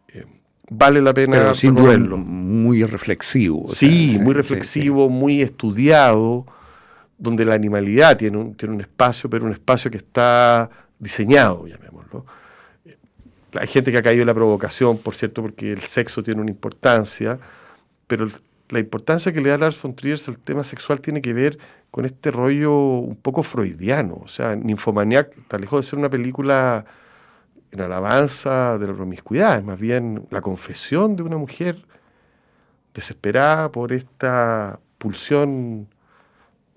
Eh, 0.09 0.25
vale 0.69 1.01
la 1.01 1.13
pena 1.13 1.37
Pero 1.37 1.55
sin 1.55 1.75
duda 1.75 1.97
muy 1.97 2.83
reflexivo. 2.83 3.67
Sí, 3.69 4.17
muy 4.21 4.33
reflexivo, 4.33 5.09
muy 5.09 5.41
estudiado, 5.41 6.45
donde 7.17 7.45
la 7.45 7.55
animalidad 7.55 8.17
tiene 8.17 8.37
un, 8.37 8.55
tiene 8.55 8.75
un 8.75 8.81
espacio, 8.81 9.29
pero 9.29 9.45
un 9.45 9.53
espacio 9.53 9.89
que 9.89 9.97
está 9.97 10.69
diseñado, 10.99 11.67
llamémoslo. 11.67 12.25
Hay 13.59 13.67
gente 13.67 13.91
que 13.91 13.97
ha 13.97 14.03
caído 14.03 14.21
en 14.21 14.27
la 14.27 14.33
provocación, 14.33 14.97
por 14.97 15.15
cierto, 15.15 15.41
porque 15.41 15.71
el 15.71 15.81
sexo 15.81 16.21
tiene 16.21 16.41
una 16.41 16.51
importancia, 16.51 17.39
pero 18.05 18.27
la 18.69 18.79
importancia 18.79 19.31
que 19.31 19.41
le 19.41 19.49
da 19.49 19.57
Lars 19.57 19.81
von 19.81 19.95
Trier 19.95 20.19
al 20.27 20.37
tema 20.37 20.63
sexual 20.63 20.99
tiene 20.99 21.21
que 21.21 21.33
ver 21.33 21.57
con 21.89 22.05
este 22.05 22.31
rollo 22.31 22.75
un 22.77 23.15
poco 23.15 23.41
freudiano. 23.43 24.21
O 24.23 24.27
sea, 24.27 24.55
Ninfomaniac 24.55 25.37
está 25.37 25.57
lejos 25.57 25.81
de 25.81 25.89
ser 25.89 25.97
una 25.97 26.09
película 26.09 26.85
en 27.71 27.81
alabanza 27.81 28.77
de 28.77 28.87
la 28.87 28.93
promiscuidad, 28.93 29.57
es 29.57 29.63
más 29.63 29.79
bien 29.79 30.25
la 30.29 30.41
confesión 30.41 31.15
de 31.15 31.23
una 31.23 31.37
mujer 31.37 31.85
desesperada 32.93 33.71
por 33.71 33.93
esta 33.93 34.79
pulsión 34.97 35.87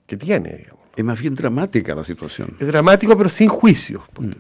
que 0.07 0.17
tiene. 0.17 0.67
Es 0.97 1.05
más 1.05 1.21
bien 1.21 1.35
dramática 1.35 1.95
la 1.95 2.05
situación. 2.05 2.57
Es 2.59 2.67
dramático, 2.67 3.17
pero 3.17 3.29
sin 3.29 3.49
juicio. 3.49 4.03
Mm. 4.19 4.31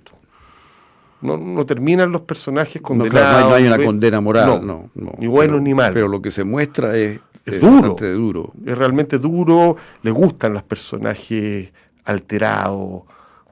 No, 1.23 1.37
no, 1.37 1.67
terminan 1.67 2.11
los 2.11 2.23
personajes 2.23 2.81
condenados. 2.81 3.43
No, 3.43 3.49
no 3.51 3.55
hay 3.55 3.67
una 3.67 3.79
condena 3.83 4.21
moral, 4.21 4.67
no, 4.67 4.91
ni 5.19 5.27
bueno 5.27 5.61
ni 5.61 5.75
malo. 5.75 5.93
Pero 5.95 6.09
lo 6.09 6.21
que 6.21 6.31
se 6.31 6.45
muestra 6.45 6.97
es, 6.97 7.21
es, 7.45 7.61
duro, 7.61 7.95
duro. 7.95 8.53
Es 8.65 8.77
realmente 8.77 9.19
duro. 9.19 9.77
Le 10.03 10.11
gustan 10.11 10.55
los 10.55 10.63
personajes 10.63 11.73
alterados, 12.05 13.03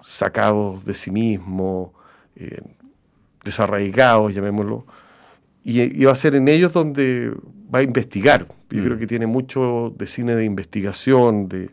sacados 0.02 0.84
de 0.84 0.94
sí 0.94 1.10
mismos, 1.10 1.90
eh, 2.36 2.62
desarraigados, 3.48 4.34
llamémoslo. 4.34 4.86
Y, 5.64 6.04
va 6.04 6.12
a 6.12 6.16
ser 6.16 6.34
en 6.34 6.48
ellos 6.48 6.72
donde 6.72 7.32
va 7.74 7.80
a 7.80 7.82
investigar. 7.82 8.46
Yo 8.70 8.80
mm. 8.80 8.84
creo 8.84 8.98
que 8.98 9.06
tiene 9.06 9.26
mucho 9.26 9.92
de 9.96 10.06
cine 10.06 10.34
de 10.34 10.44
investigación. 10.44 11.48
De... 11.48 11.70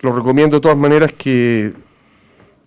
Lo 0.00 0.12
recomiendo 0.12 0.56
de 0.56 0.60
todas 0.60 0.78
maneras 0.78 1.12
que 1.12 1.72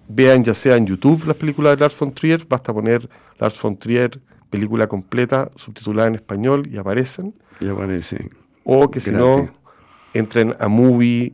vean 0.08 0.44
ya 0.44 0.54
sea 0.54 0.78
en 0.78 0.86
YouTube 0.86 1.26
las 1.26 1.36
películas 1.36 1.76
de 1.76 1.82
Lars 1.82 1.98
von 2.00 2.14
Trier, 2.14 2.46
basta 2.48 2.74
poner 2.74 3.10
Lars 3.40 3.62
von 3.62 3.78
Trier 3.78 4.22
película 4.50 4.88
completa 4.88 5.52
subtitulada 5.56 6.08
en 6.08 6.16
español 6.16 6.68
y 6.72 6.78
aparecen. 6.78 7.34
Y 7.60 7.68
aparecen. 7.68 8.30
O 8.64 8.90
que 8.90 9.00
si 9.00 9.12
no, 9.12 9.50
entren 10.14 10.56
a 10.60 10.68
Movie 10.68 11.34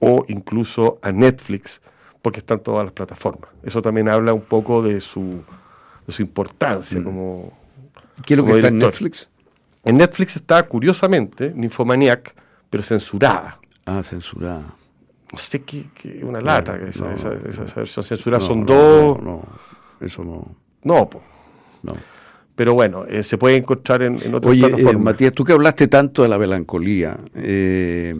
o 0.00 0.24
incluso 0.28 0.98
a 1.02 1.12
Netflix, 1.12 1.80
porque 2.24 2.40
están 2.40 2.60
todas 2.60 2.86
las 2.86 2.92
plataformas. 2.94 3.50
Eso 3.62 3.82
también 3.82 4.08
habla 4.08 4.32
un 4.32 4.40
poco 4.40 4.82
de 4.82 5.02
su, 5.02 5.44
de 6.06 6.12
su 6.12 6.22
importancia 6.22 6.98
mm. 6.98 7.04
como. 7.04 7.52
¿Qué 8.24 8.32
es 8.32 8.38
lo 8.38 8.46
que 8.46 8.54
está 8.54 8.68
en 8.68 8.78
Netflix? 8.78 9.28
En 9.84 9.98
Netflix 9.98 10.36
está, 10.36 10.62
curiosamente, 10.62 11.52
Nymphomaniac, 11.54 12.34
pero 12.70 12.82
censurada. 12.82 13.60
Ah, 13.84 14.02
censurada 14.02 14.74
no 15.34 15.38
sé 15.38 15.62
qué, 15.64 15.84
una 16.22 16.40
lata, 16.40 16.76
esa, 16.76 17.12
esa, 17.12 17.30
versión 17.74 18.04
censurada 18.04 18.40
son 18.40 18.64
dos. 18.64 19.20
No, 19.20 19.42
eso 20.00 20.22
no. 20.22 20.54
No, 20.84 21.10
no. 21.82 21.92
Pero 22.56 22.74
bueno, 22.74 23.04
eh, 23.06 23.22
se 23.22 23.36
puede 23.36 23.56
encontrar 23.56 24.02
en, 24.02 24.16
en 24.22 24.34
otras 24.34 24.52
Oye, 24.52 24.66
eh, 24.66 24.96
Matías, 24.96 25.32
tú 25.32 25.44
que 25.44 25.52
hablaste 25.52 25.88
tanto 25.88 26.22
de 26.22 26.28
la 26.28 26.38
melancolía, 26.38 27.16
eh, 27.34 28.14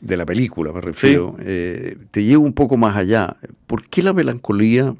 de 0.00 0.16
la 0.16 0.26
película 0.26 0.72
me 0.72 0.80
refiero, 0.80 1.36
te 1.38 2.24
llevo 2.24 2.44
un 2.44 2.52
poco 2.52 2.76
más 2.76 2.96
allá. 2.96 3.36
¿Por 3.66 3.86
qué 3.86 4.02
la 4.02 4.12
melancolía 4.12 4.94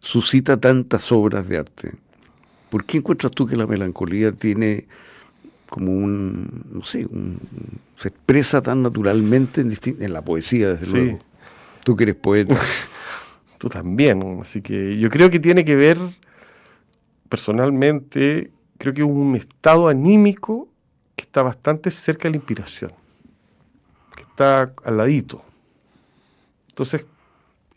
suscita 0.00 0.56
tantas 0.56 1.10
obras 1.12 1.48
de 1.48 1.58
arte? 1.58 1.92
¿Por 2.70 2.84
qué 2.84 2.98
encuentras 2.98 3.32
tú 3.32 3.46
que 3.46 3.56
la 3.56 3.66
melancolía 3.66 4.32
tiene 4.32 4.86
como 5.74 5.90
un, 5.90 6.62
no 6.70 6.84
sé, 6.84 7.04
se 7.96 8.08
expresa 8.08 8.62
tan 8.62 8.82
naturalmente 8.82 9.60
en, 9.60 9.72
en 9.84 10.12
la 10.12 10.22
poesía, 10.22 10.74
desde 10.74 10.86
luego. 10.86 11.18
Tú 11.82 11.96
que 11.96 12.04
eres 12.04 12.14
poeta. 12.14 12.56
Tú 13.58 13.68
también, 13.68 14.38
así 14.40 14.60
que 14.60 14.96
yo 14.98 15.10
creo 15.10 15.30
que 15.30 15.40
tiene 15.40 15.64
que 15.64 15.74
ver, 15.74 15.98
personalmente, 17.34 18.52
creo 18.78 18.94
que 18.94 19.02
un 19.02 19.34
estado 19.34 19.88
anímico 19.88 20.68
que 21.16 21.24
está 21.24 21.42
bastante 21.42 21.90
cerca 21.90 22.28
de 22.28 22.30
la 22.30 22.36
inspiración, 22.36 22.92
que 24.14 24.22
está 24.22 24.72
al 24.84 24.96
ladito. 24.96 25.42
Entonces, 26.68 27.04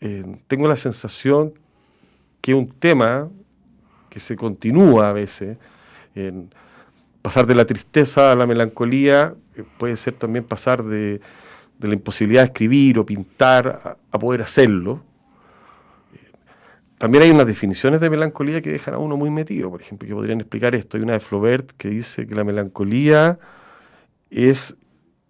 eh, 0.00 0.38
tengo 0.46 0.68
la 0.68 0.76
sensación 0.76 1.54
que 2.40 2.54
un 2.54 2.68
tema 2.68 3.28
que 4.08 4.20
se 4.20 4.36
continúa 4.36 5.10
a 5.10 5.12
veces, 5.12 5.58
en, 6.14 6.50
pasar 7.20 7.44
de 7.44 7.56
la 7.56 7.64
tristeza 7.64 8.30
a 8.30 8.36
la 8.36 8.46
melancolía 8.46 9.34
eh, 9.56 9.64
puede 9.76 9.96
ser 9.96 10.14
también 10.14 10.44
pasar 10.44 10.84
de, 10.84 11.20
la 11.80 11.94
imposibilidad 11.94 12.42
de 12.42 12.46
escribir 12.46 12.96
o 12.96 13.04
pintar 13.04 13.98
a, 14.08 14.18
poder 14.20 14.40
hacerlo. 14.42 15.02
También 16.98 17.22
hay 17.22 17.30
unas 17.30 17.46
definiciones 17.46 18.00
de 18.00 18.10
melancolía 18.10 18.60
que 18.60 18.70
dejan 18.70 18.94
a 18.94 18.98
uno 18.98 19.16
muy 19.16 19.30
metido, 19.30 19.70
por 19.70 19.80
ejemplo, 19.80 20.06
que 20.08 20.14
podrían 20.14 20.40
explicar 20.40 20.74
esto. 20.74 20.96
Hay 20.96 21.04
una 21.04 21.12
de 21.12 21.20
Flaubert 21.20 21.70
que 21.72 21.88
dice 21.88 22.26
que 22.26 22.34
la 22.34 22.42
melancolía 22.42 23.38
es 24.30 24.76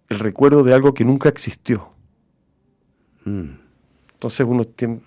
el 0.09 0.19
recuerdo 0.19 0.63
de 0.63 0.73
algo 0.73 0.95
que 0.95 1.05
nunca 1.05 1.29
existió. 1.29 1.93
Mm. 3.25 3.51
Entonces 4.13 4.45
uno 4.49 4.65
tiene, 4.65 5.01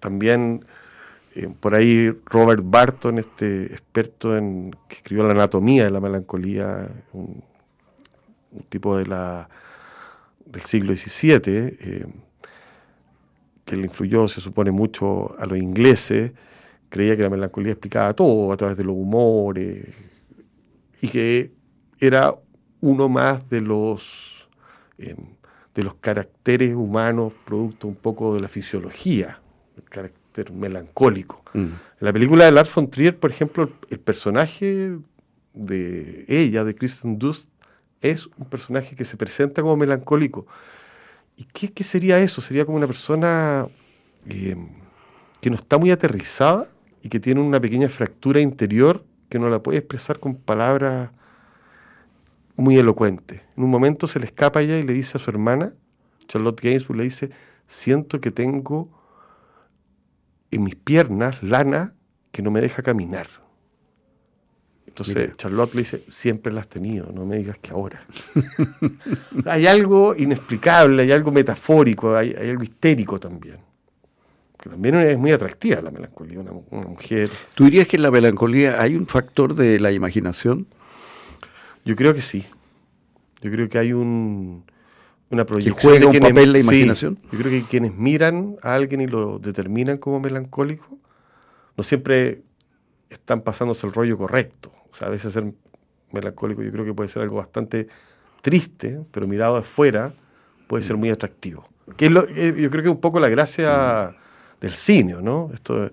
también 0.00 0.66
eh, 1.34 1.48
por 1.60 1.74
ahí 1.74 2.10
Robert 2.26 2.62
Barton, 2.64 3.18
este 3.18 3.66
experto 3.66 4.36
en 4.36 4.76
que 4.88 4.96
escribió 4.96 5.24
la 5.24 5.32
anatomía 5.32 5.84
de 5.84 5.90
la 5.90 6.00
melancolía, 6.00 6.88
un, 7.12 7.42
tipo 8.68 8.96
de 8.96 9.06
la, 9.06 9.48
del 10.44 10.62
siglo 10.62 10.94
XVII, 10.94 11.40
eh, 11.46 12.06
que 13.64 13.76
le 13.76 13.84
influyó, 13.84 14.28
se 14.28 14.40
supone, 14.40 14.70
mucho 14.70 15.38
a 15.38 15.46
los 15.46 15.58
ingleses, 15.58 16.32
creía 16.88 17.16
que 17.16 17.22
la 17.22 17.30
melancolía 17.30 17.72
explicaba 17.72 18.12
todo 18.14 18.52
a 18.52 18.56
través 18.56 18.76
de 18.76 18.84
los 18.84 18.94
humores 18.94 19.86
y 21.00 21.08
que 21.08 21.52
era 21.98 22.34
uno 22.80 23.08
más 23.08 23.48
de 23.50 23.60
los, 23.60 24.48
eh, 24.98 25.16
de 25.74 25.82
los 25.82 25.94
caracteres 25.94 26.74
humanos, 26.74 27.32
producto 27.44 27.88
un 27.88 27.96
poco 27.96 28.34
de 28.34 28.40
la 28.40 28.48
fisiología, 28.48 29.40
el 30.36 30.52
melancólico. 30.52 31.42
Mm. 31.52 31.58
En 31.58 31.74
la 32.00 32.12
película 32.12 32.44
de 32.44 32.52
Lars 32.52 32.74
von 32.74 32.90
Trier, 32.90 33.18
por 33.18 33.30
ejemplo, 33.30 33.70
el, 33.88 34.00
personaje 34.00 34.98
de 35.52 36.24
ella, 36.28 36.64
de 36.64 36.74
Kristen 36.74 37.18
Dust, 37.18 37.48
es 38.00 38.26
un 38.36 38.46
personaje 38.46 38.96
que 38.96 39.04
se 39.04 39.16
presenta 39.16 39.62
como 39.62 39.76
melancólico. 39.76 40.46
¿Y 41.36 41.44
qué, 41.44 41.84
sería 41.84 42.18
eso? 42.20 42.40
Sería 42.40 42.64
como 42.64 42.76
una 42.76 42.86
persona 42.86 43.66
eh, 44.26 44.56
que 45.40 45.50
no 45.50 45.56
está 45.56 45.78
muy 45.78 45.90
aterrizada 45.90 46.68
y 47.02 47.08
que 47.08 47.20
tiene 47.20 47.40
una 47.40 47.60
pequeña 47.60 47.88
fractura 47.88 48.40
interior 48.40 49.04
que 49.28 49.38
no 49.38 49.48
la 49.48 49.62
puede 49.62 49.78
expresar 49.78 50.20
con 50.20 50.36
palabras 50.36 51.10
muy 52.56 52.76
elocuentes. 52.76 53.42
En 53.56 53.64
un 53.64 53.70
momento 53.70 54.06
se 54.06 54.20
le 54.20 54.26
escapa 54.26 54.62
ella 54.62 54.78
y 54.78 54.84
le 54.84 54.92
dice 54.92 55.18
a 55.18 55.20
su 55.20 55.30
hermana, 55.30 55.74
Charlotte 56.28 56.60
Gainsbourg, 56.60 56.98
le 56.98 57.04
dice, 57.04 57.30
siento 57.66 58.20
que 58.20 58.30
tengo 58.30 58.88
en 60.50 60.62
mis 60.62 60.76
piernas 60.76 61.42
lana 61.42 61.94
que 62.30 62.42
no 62.42 62.50
me 62.50 62.60
deja 62.60 62.82
caminar. 62.82 63.28
Entonces 64.96 65.36
Charlotte 65.36 65.74
le 65.74 65.80
dice, 65.80 66.04
siempre 66.08 66.52
la 66.52 66.60
has 66.60 66.68
tenido, 66.68 67.10
no 67.12 67.26
me 67.26 67.38
digas 67.38 67.58
que 67.58 67.72
ahora. 67.72 68.00
hay 69.46 69.66
algo 69.66 70.14
inexplicable, 70.16 71.02
hay 71.02 71.10
algo 71.10 71.32
metafórico, 71.32 72.14
hay, 72.16 72.32
algo 72.32 72.62
histérico 72.62 73.18
también. 73.18 73.56
Que 74.56 74.70
también 74.70 74.94
es 74.94 75.18
muy 75.18 75.32
atractiva 75.32 75.82
la 75.82 75.90
melancolía, 75.90 76.38
una, 76.38 76.52
una, 76.70 76.86
mujer. 76.86 77.28
¿Tú 77.56 77.64
dirías 77.64 77.88
que 77.88 77.96
en 77.96 78.04
la 78.04 78.12
melancolía 78.12 78.80
hay 78.80 78.94
un 78.94 79.08
factor 79.08 79.56
de 79.56 79.80
la 79.80 79.90
imaginación? 79.90 80.68
Yo 81.84 81.96
creo 81.96 82.14
que 82.14 82.22
sí. 82.22 82.46
Yo 83.42 83.50
creo 83.50 83.68
que 83.68 83.78
hay 83.78 83.92
un, 83.92 84.62
una 85.28 85.44
proyección. 85.44 85.76
juega 85.80 86.06
un 86.06 86.20
papel 86.20 86.52
la 86.52 86.60
imaginación? 86.60 87.18
yo 87.32 87.38
creo 87.38 87.50
que 87.50 87.64
quienes 87.64 87.96
miran 87.96 88.58
a 88.62 88.76
alguien 88.76 89.00
y 89.00 89.08
lo 89.08 89.40
determinan 89.40 89.98
como 89.98 90.20
melancólico, 90.20 90.86
no 91.76 91.82
siempre 91.82 92.42
están 93.10 93.40
pasándose 93.40 93.88
el 93.88 93.92
rollo 93.92 94.16
correcto. 94.16 94.72
O 94.94 94.96
sea, 94.96 95.08
a 95.08 95.10
veces 95.10 95.32
ser 95.32 95.52
melancólico 96.12 96.62
yo 96.62 96.70
creo 96.70 96.84
que 96.84 96.94
puede 96.94 97.08
ser 97.08 97.22
algo 97.22 97.38
bastante 97.38 97.88
triste, 98.40 99.00
pero 99.10 99.26
mirado 99.26 99.56
de 99.56 99.62
fuera 99.62 100.14
puede 100.68 100.84
ser 100.84 100.96
muy 100.96 101.10
atractivo. 101.10 101.68
Que 101.96 102.06
es 102.06 102.12
lo, 102.12 102.28
eh, 102.28 102.54
yo 102.56 102.70
creo 102.70 102.82
que 102.84 102.88
es 102.90 102.94
un 102.94 103.00
poco 103.00 103.18
la 103.18 103.28
gracia 103.28 104.14
del 104.60 104.72
cine, 104.74 105.16
¿no? 105.20 105.50
Esto, 105.52 105.90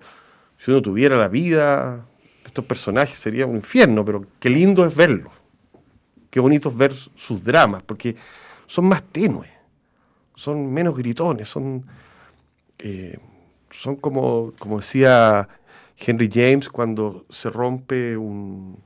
si 0.56 0.70
uno 0.70 0.80
tuviera 0.80 1.16
la 1.16 1.26
vida 1.26 1.96
de 1.96 2.46
estos 2.46 2.64
personajes 2.64 3.18
sería 3.18 3.44
un 3.44 3.56
infierno, 3.56 4.04
pero 4.04 4.24
qué 4.38 4.48
lindo 4.48 4.86
es 4.86 4.94
verlo. 4.94 5.32
qué 6.30 6.38
bonito 6.38 6.70
ver 6.70 6.94
sus 6.94 7.42
dramas, 7.42 7.82
porque 7.82 8.14
son 8.66 8.84
más 8.86 9.02
tenues, 9.02 9.50
son 10.36 10.72
menos 10.72 10.96
gritones, 10.96 11.48
son, 11.48 11.84
eh, 12.78 13.18
son 13.70 13.96
como, 13.96 14.52
como 14.60 14.78
decía 14.78 15.48
Henry 15.98 16.30
James 16.32 16.68
cuando 16.68 17.26
se 17.28 17.50
rompe 17.50 18.16
un, 18.16 18.78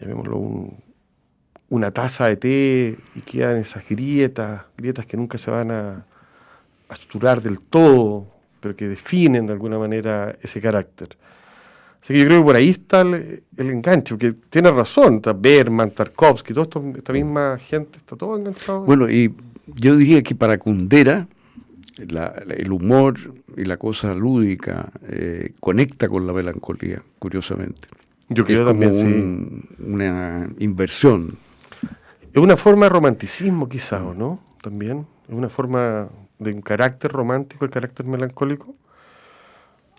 llamémoslo, 0.00 0.38
un, 0.38 0.76
una 1.70 1.90
taza 1.90 2.26
de 2.26 2.36
té 2.36 2.98
y 3.14 3.20
quedan 3.20 3.56
esas 3.56 3.88
grietas, 3.88 4.62
grietas 4.76 5.06
que 5.06 5.16
nunca 5.16 5.38
se 5.38 5.50
van 5.50 5.70
a, 5.70 6.06
a 6.88 7.40
del 7.40 7.60
todo, 7.60 8.26
pero 8.60 8.76
que 8.76 8.88
definen 8.88 9.46
de 9.46 9.52
alguna 9.52 9.78
manera 9.78 10.36
ese 10.40 10.60
carácter. 10.60 11.16
Así 12.00 12.12
que 12.12 12.20
yo 12.20 12.26
creo 12.26 12.40
que 12.40 12.44
por 12.44 12.56
ahí 12.56 12.68
está 12.70 13.00
el, 13.00 13.42
enganche, 13.56 14.14
porque 14.14 14.34
tiene 14.50 14.70
razón, 14.70 15.16
está 15.16 15.32
Berman, 15.32 15.90
Tarkovsky, 15.90 16.52
toda 16.52 16.68
esta 16.96 17.12
misma 17.12 17.58
gente 17.58 17.98
está 17.98 18.14
todo 18.14 18.36
enganchado. 18.36 18.82
Bueno, 18.82 19.08
y 19.08 19.34
yo 19.66 19.96
diría 19.96 20.22
que 20.22 20.34
para 20.34 20.58
Kundera 20.58 21.26
el 21.96 22.72
humor 22.72 23.14
y 23.56 23.64
la 23.64 23.76
cosa 23.76 24.14
lúdica 24.14 24.90
eh, 25.08 25.52
conecta 25.60 26.08
con 26.08 26.26
la 26.26 26.32
melancolía, 26.32 27.02
curiosamente. 27.18 27.88
Yo 28.28 28.44
creo 28.44 28.64
también, 28.64 29.62
Una 29.78 30.48
inversión. 30.58 31.38
Es 32.32 32.42
una 32.42 32.56
forma 32.56 32.86
de 32.86 32.90
romanticismo, 32.90 33.68
quizás, 33.68 34.00
¿o 34.02 34.14
no? 34.14 34.40
También. 34.62 35.06
Es 35.28 35.34
una 35.34 35.48
forma 35.48 36.08
de 36.38 36.52
un 36.52 36.62
carácter 36.62 37.12
romántico, 37.12 37.64
el 37.64 37.70
carácter 37.70 38.06
melancólico. 38.06 38.74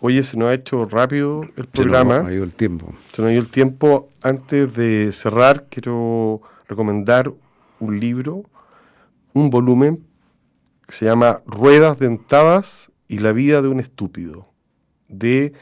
Oye, 0.00 0.22
se 0.22 0.36
nos 0.36 0.48
ha 0.48 0.54
hecho 0.54 0.84
rápido 0.84 1.42
el 1.56 1.66
programa. 1.66 2.16
Se 2.16 2.22
nos 2.22 2.30
ha 2.30 2.34
ido 2.34 2.44
el 2.44 2.52
tiempo. 2.52 2.94
Se 3.12 3.22
nos 3.22 3.30
ha 3.30 3.32
ido 3.32 3.42
el 3.42 3.48
tiempo. 3.48 4.08
Antes 4.22 4.74
de 4.74 5.10
cerrar, 5.12 5.66
quiero 5.70 6.42
recomendar 6.68 7.32
un 7.80 8.00
libro, 8.00 8.44
un 9.32 9.50
volumen 9.50 10.04
que 10.86 10.94
se 10.94 11.06
llama 11.06 11.40
Ruedas 11.46 11.98
Dentadas 11.98 12.90
y 13.08 13.18
la 13.18 13.32
vida 13.32 13.62
de 13.62 13.68
un 13.68 13.80
estúpido, 13.80 14.48
de 15.08 15.52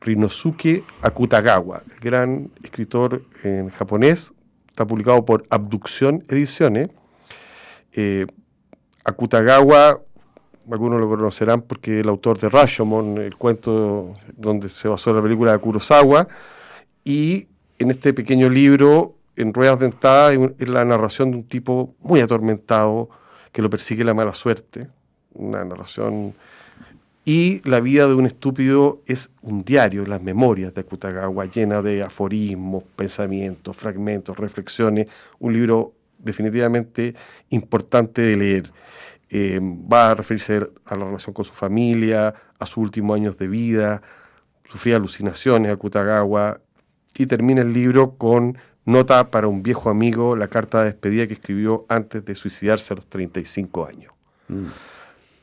Rinosuke 0.00 0.84
Akutagawa, 1.02 1.82
el 1.92 2.00
gran 2.00 2.50
escritor 2.62 3.22
en 3.42 3.68
japonés. 3.70 4.32
Está 4.68 4.86
publicado 4.86 5.24
por 5.24 5.46
Abducción 5.50 6.24
Ediciones. 6.28 6.88
Eh, 7.92 8.26
Akutagawa 9.04 10.00
algunos 10.70 11.00
lo 11.00 11.08
conocerán 11.08 11.62
porque 11.62 12.00
el 12.00 12.08
autor 12.08 12.38
de 12.38 12.48
Rashomon, 12.48 13.18
el 13.18 13.36
cuento 13.36 14.14
donde 14.36 14.68
se 14.68 14.88
basó 14.88 15.12
la 15.12 15.22
película 15.22 15.52
de 15.52 15.58
Kurosawa, 15.58 16.28
y 17.04 17.48
en 17.78 17.90
este 17.90 18.12
pequeño 18.12 18.48
libro, 18.48 19.16
en 19.36 19.52
Ruedas 19.52 19.80
Dentadas, 19.80 20.38
es 20.58 20.68
la 20.68 20.84
narración 20.84 21.30
de 21.30 21.38
un 21.38 21.44
tipo 21.44 21.94
muy 22.00 22.20
atormentado 22.20 23.08
que 23.52 23.62
lo 23.62 23.70
persigue 23.70 24.04
la 24.04 24.14
mala 24.14 24.34
suerte, 24.34 24.88
una 25.34 25.64
narración... 25.64 26.34
Y 27.24 27.60
la 27.68 27.80
vida 27.80 28.08
de 28.08 28.14
un 28.14 28.26
estúpido 28.26 29.02
es 29.06 29.30
un 29.42 29.62
diario, 29.62 30.06
las 30.06 30.22
memorias 30.22 30.74
de 30.74 30.80
Akutagawa, 30.80 31.44
llena 31.44 31.82
de 31.82 32.02
aforismos, 32.02 32.82
pensamientos, 32.96 33.76
fragmentos, 33.76 34.36
reflexiones, 34.38 35.06
un 35.38 35.52
libro 35.52 35.92
definitivamente 36.18 37.14
importante 37.50 38.22
de 38.22 38.36
leer. 38.36 38.72
Eh, 39.28 39.60
va 39.62 40.10
a 40.10 40.14
referirse 40.14 40.66
a 40.86 40.96
la 40.96 41.04
relación 41.04 41.34
con 41.34 41.44
su 41.44 41.52
familia, 41.52 42.34
a 42.58 42.66
sus 42.66 42.78
últimos 42.78 43.16
años 43.16 43.36
de 43.36 43.48
vida, 43.48 44.02
sufría 44.64 44.96
alucinaciones 44.96 45.70
a 45.70 45.76
Kutagawa 45.76 46.60
y 47.14 47.26
termina 47.26 47.60
el 47.60 47.72
libro 47.72 48.16
con 48.16 48.56
nota 48.84 49.30
para 49.30 49.46
un 49.46 49.62
viejo 49.62 49.90
amigo, 49.90 50.36
la 50.36 50.48
carta 50.48 50.80
de 50.80 50.86
despedida 50.86 51.26
que 51.26 51.34
escribió 51.34 51.86
antes 51.88 52.24
de 52.24 52.34
suicidarse 52.34 52.92
a 52.94 52.96
los 52.96 53.06
35 53.06 53.86
años. 53.86 54.12
Mm. 54.48 54.66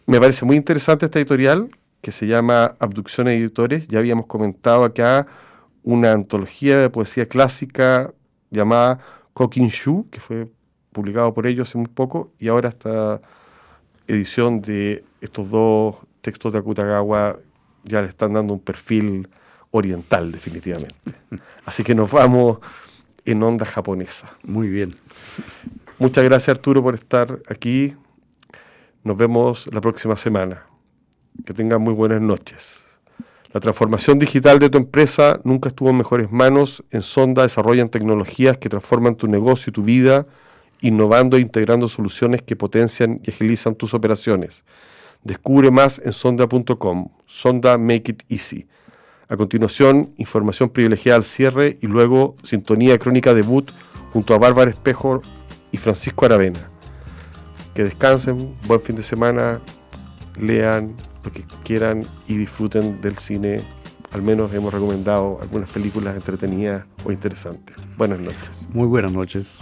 Me 0.08 0.22
parece 0.22 0.46
muy 0.46 0.56
interesante 0.56 1.06
esta 1.06 1.20
editorial 1.20 1.70
que 2.00 2.13
se 2.13 2.28
llama 2.28 2.78
Abducción 2.80 3.28
Editores. 3.28 3.89
Ya 3.89 4.00
habíamos 4.00 4.26
comentado 4.26 4.86
acá 4.86 5.28
una 5.84 6.13
antología 6.13 6.78
de 6.78 6.89
poesía 6.89 7.28
clásica 7.28 8.13
llamada 8.50 9.00
Kokinshu, 9.34 10.10
que 10.10 10.22
fue 10.22 10.50
publicado 10.93 11.34
por 11.34 11.46
ellos 11.46 11.67
hace 11.67 11.78
muy 11.78 11.89
poco 11.89 12.32
y 12.39 12.48
ahora 12.48 12.70
está 12.70 13.20
edición 14.08 14.62
de 14.62 15.04
estos 15.20 15.52
dos 15.52 15.98
textos 16.22 16.54
de 16.54 16.60
Akutagawa 16.60 17.38
ya 17.84 18.02
le 18.02 18.08
están 18.08 18.32
dando 18.32 18.54
un 18.54 18.62
perfil 18.62 19.28
oriental 19.72 20.32
definitivamente. 20.32 20.96
Así 21.65 21.84
que 21.84 21.93
nos 21.93 22.10
vamos 22.10 22.60
en 23.26 23.43
onda 23.43 23.65
japonesa. 23.65 24.38
Muy 24.43 24.70
bien. 24.70 24.96
Muchas 26.00 26.24
gracias 26.24 26.56
Arturo 26.56 26.82
por 26.82 26.96
estar 26.96 27.39
aquí. 27.50 27.93
Nos 29.04 29.18
vemos 29.18 29.68
la 29.72 29.82
próxima 29.82 30.16
semana. 30.16 30.66
Que 31.46 31.54
tengan 31.54 31.82
muy 31.82 31.94
buenas 31.94 32.22
noches. 32.22 32.84
La 33.54 33.60
transformación 33.60 34.20
digital 34.20 34.60
de 34.60 34.70
tu 34.70 34.78
empresa 34.78 35.40
nunca 35.44 35.70
estuvo 35.70 35.90
en 35.90 35.98
mejores 35.98 36.32
manos. 36.32 36.84
En 36.92 37.02
Sonda 37.02 37.44
desarrollan 37.44 37.90
tecnologías 37.90 38.58
que 38.58 38.70
transforman 38.70 39.16
tu 39.16 39.28
negocio 39.28 39.70
y 39.70 39.74
tu 39.74 39.84
vida 39.84 40.28
innovando 40.82 41.38
e 41.38 41.42
integrando 41.42 41.88
soluciones 41.88 42.42
que 42.42 42.56
potencian 42.56 43.20
y 43.24 43.32
agilizan 43.32 43.76
tus 43.76 43.94
operaciones. 43.94 44.64
Descubre 45.24 45.72
más 45.72 46.00
en 46.04 46.14
sonda.com. 46.14 47.10
Sonda 47.26 47.78
Make 47.78 48.12
It 48.12 48.24
Easy. 48.30 48.68
A 49.30 49.36
continuación, 49.36 50.14
información 50.18 50.70
privilegiada 50.70 51.18
al 51.18 51.26
cierre 51.26 51.78
y 51.82 51.88
luego 51.88 52.36
sintonía 52.44 52.98
crónica 52.98 53.34
debut 53.34 53.70
junto 54.14 54.34
a 54.34 54.38
Bárbara 54.38 54.72
Espejo 54.72 55.22
y 55.72 55.78
Francisco 55.78 56.26
Aravena. 56.26 56.77
Que 57.78 57.84
descansen, 57.84 58.56
buen 58.66 58.82
fin 58.82 58.96
de 58.96 59.04
semana, 59.04 59.62
lean 60.36 60.96
lo 61.24 61.32
que 61.32 61.46
quieran 61.63 62.04
y 62.28 62.36
disfruten 62.36 63.00
del 63.02 63.20
cine. 63.20 63.58
Al 64.13 64.24
menos 64.24 64.52
hemos 64.56 64.74
recomendado 64.74 65.38
algunas 65.44 65.70
películas 65.70 66.16
entretenidas 66.16 66.86
o 67.06 67.12
interesantes. 67.12 67.76
Buenas 67.96 68.20
noches. 68.20 68.68
Muy 68.74 68.88
buenas 68.88 69.12
noches. 69.12 69.60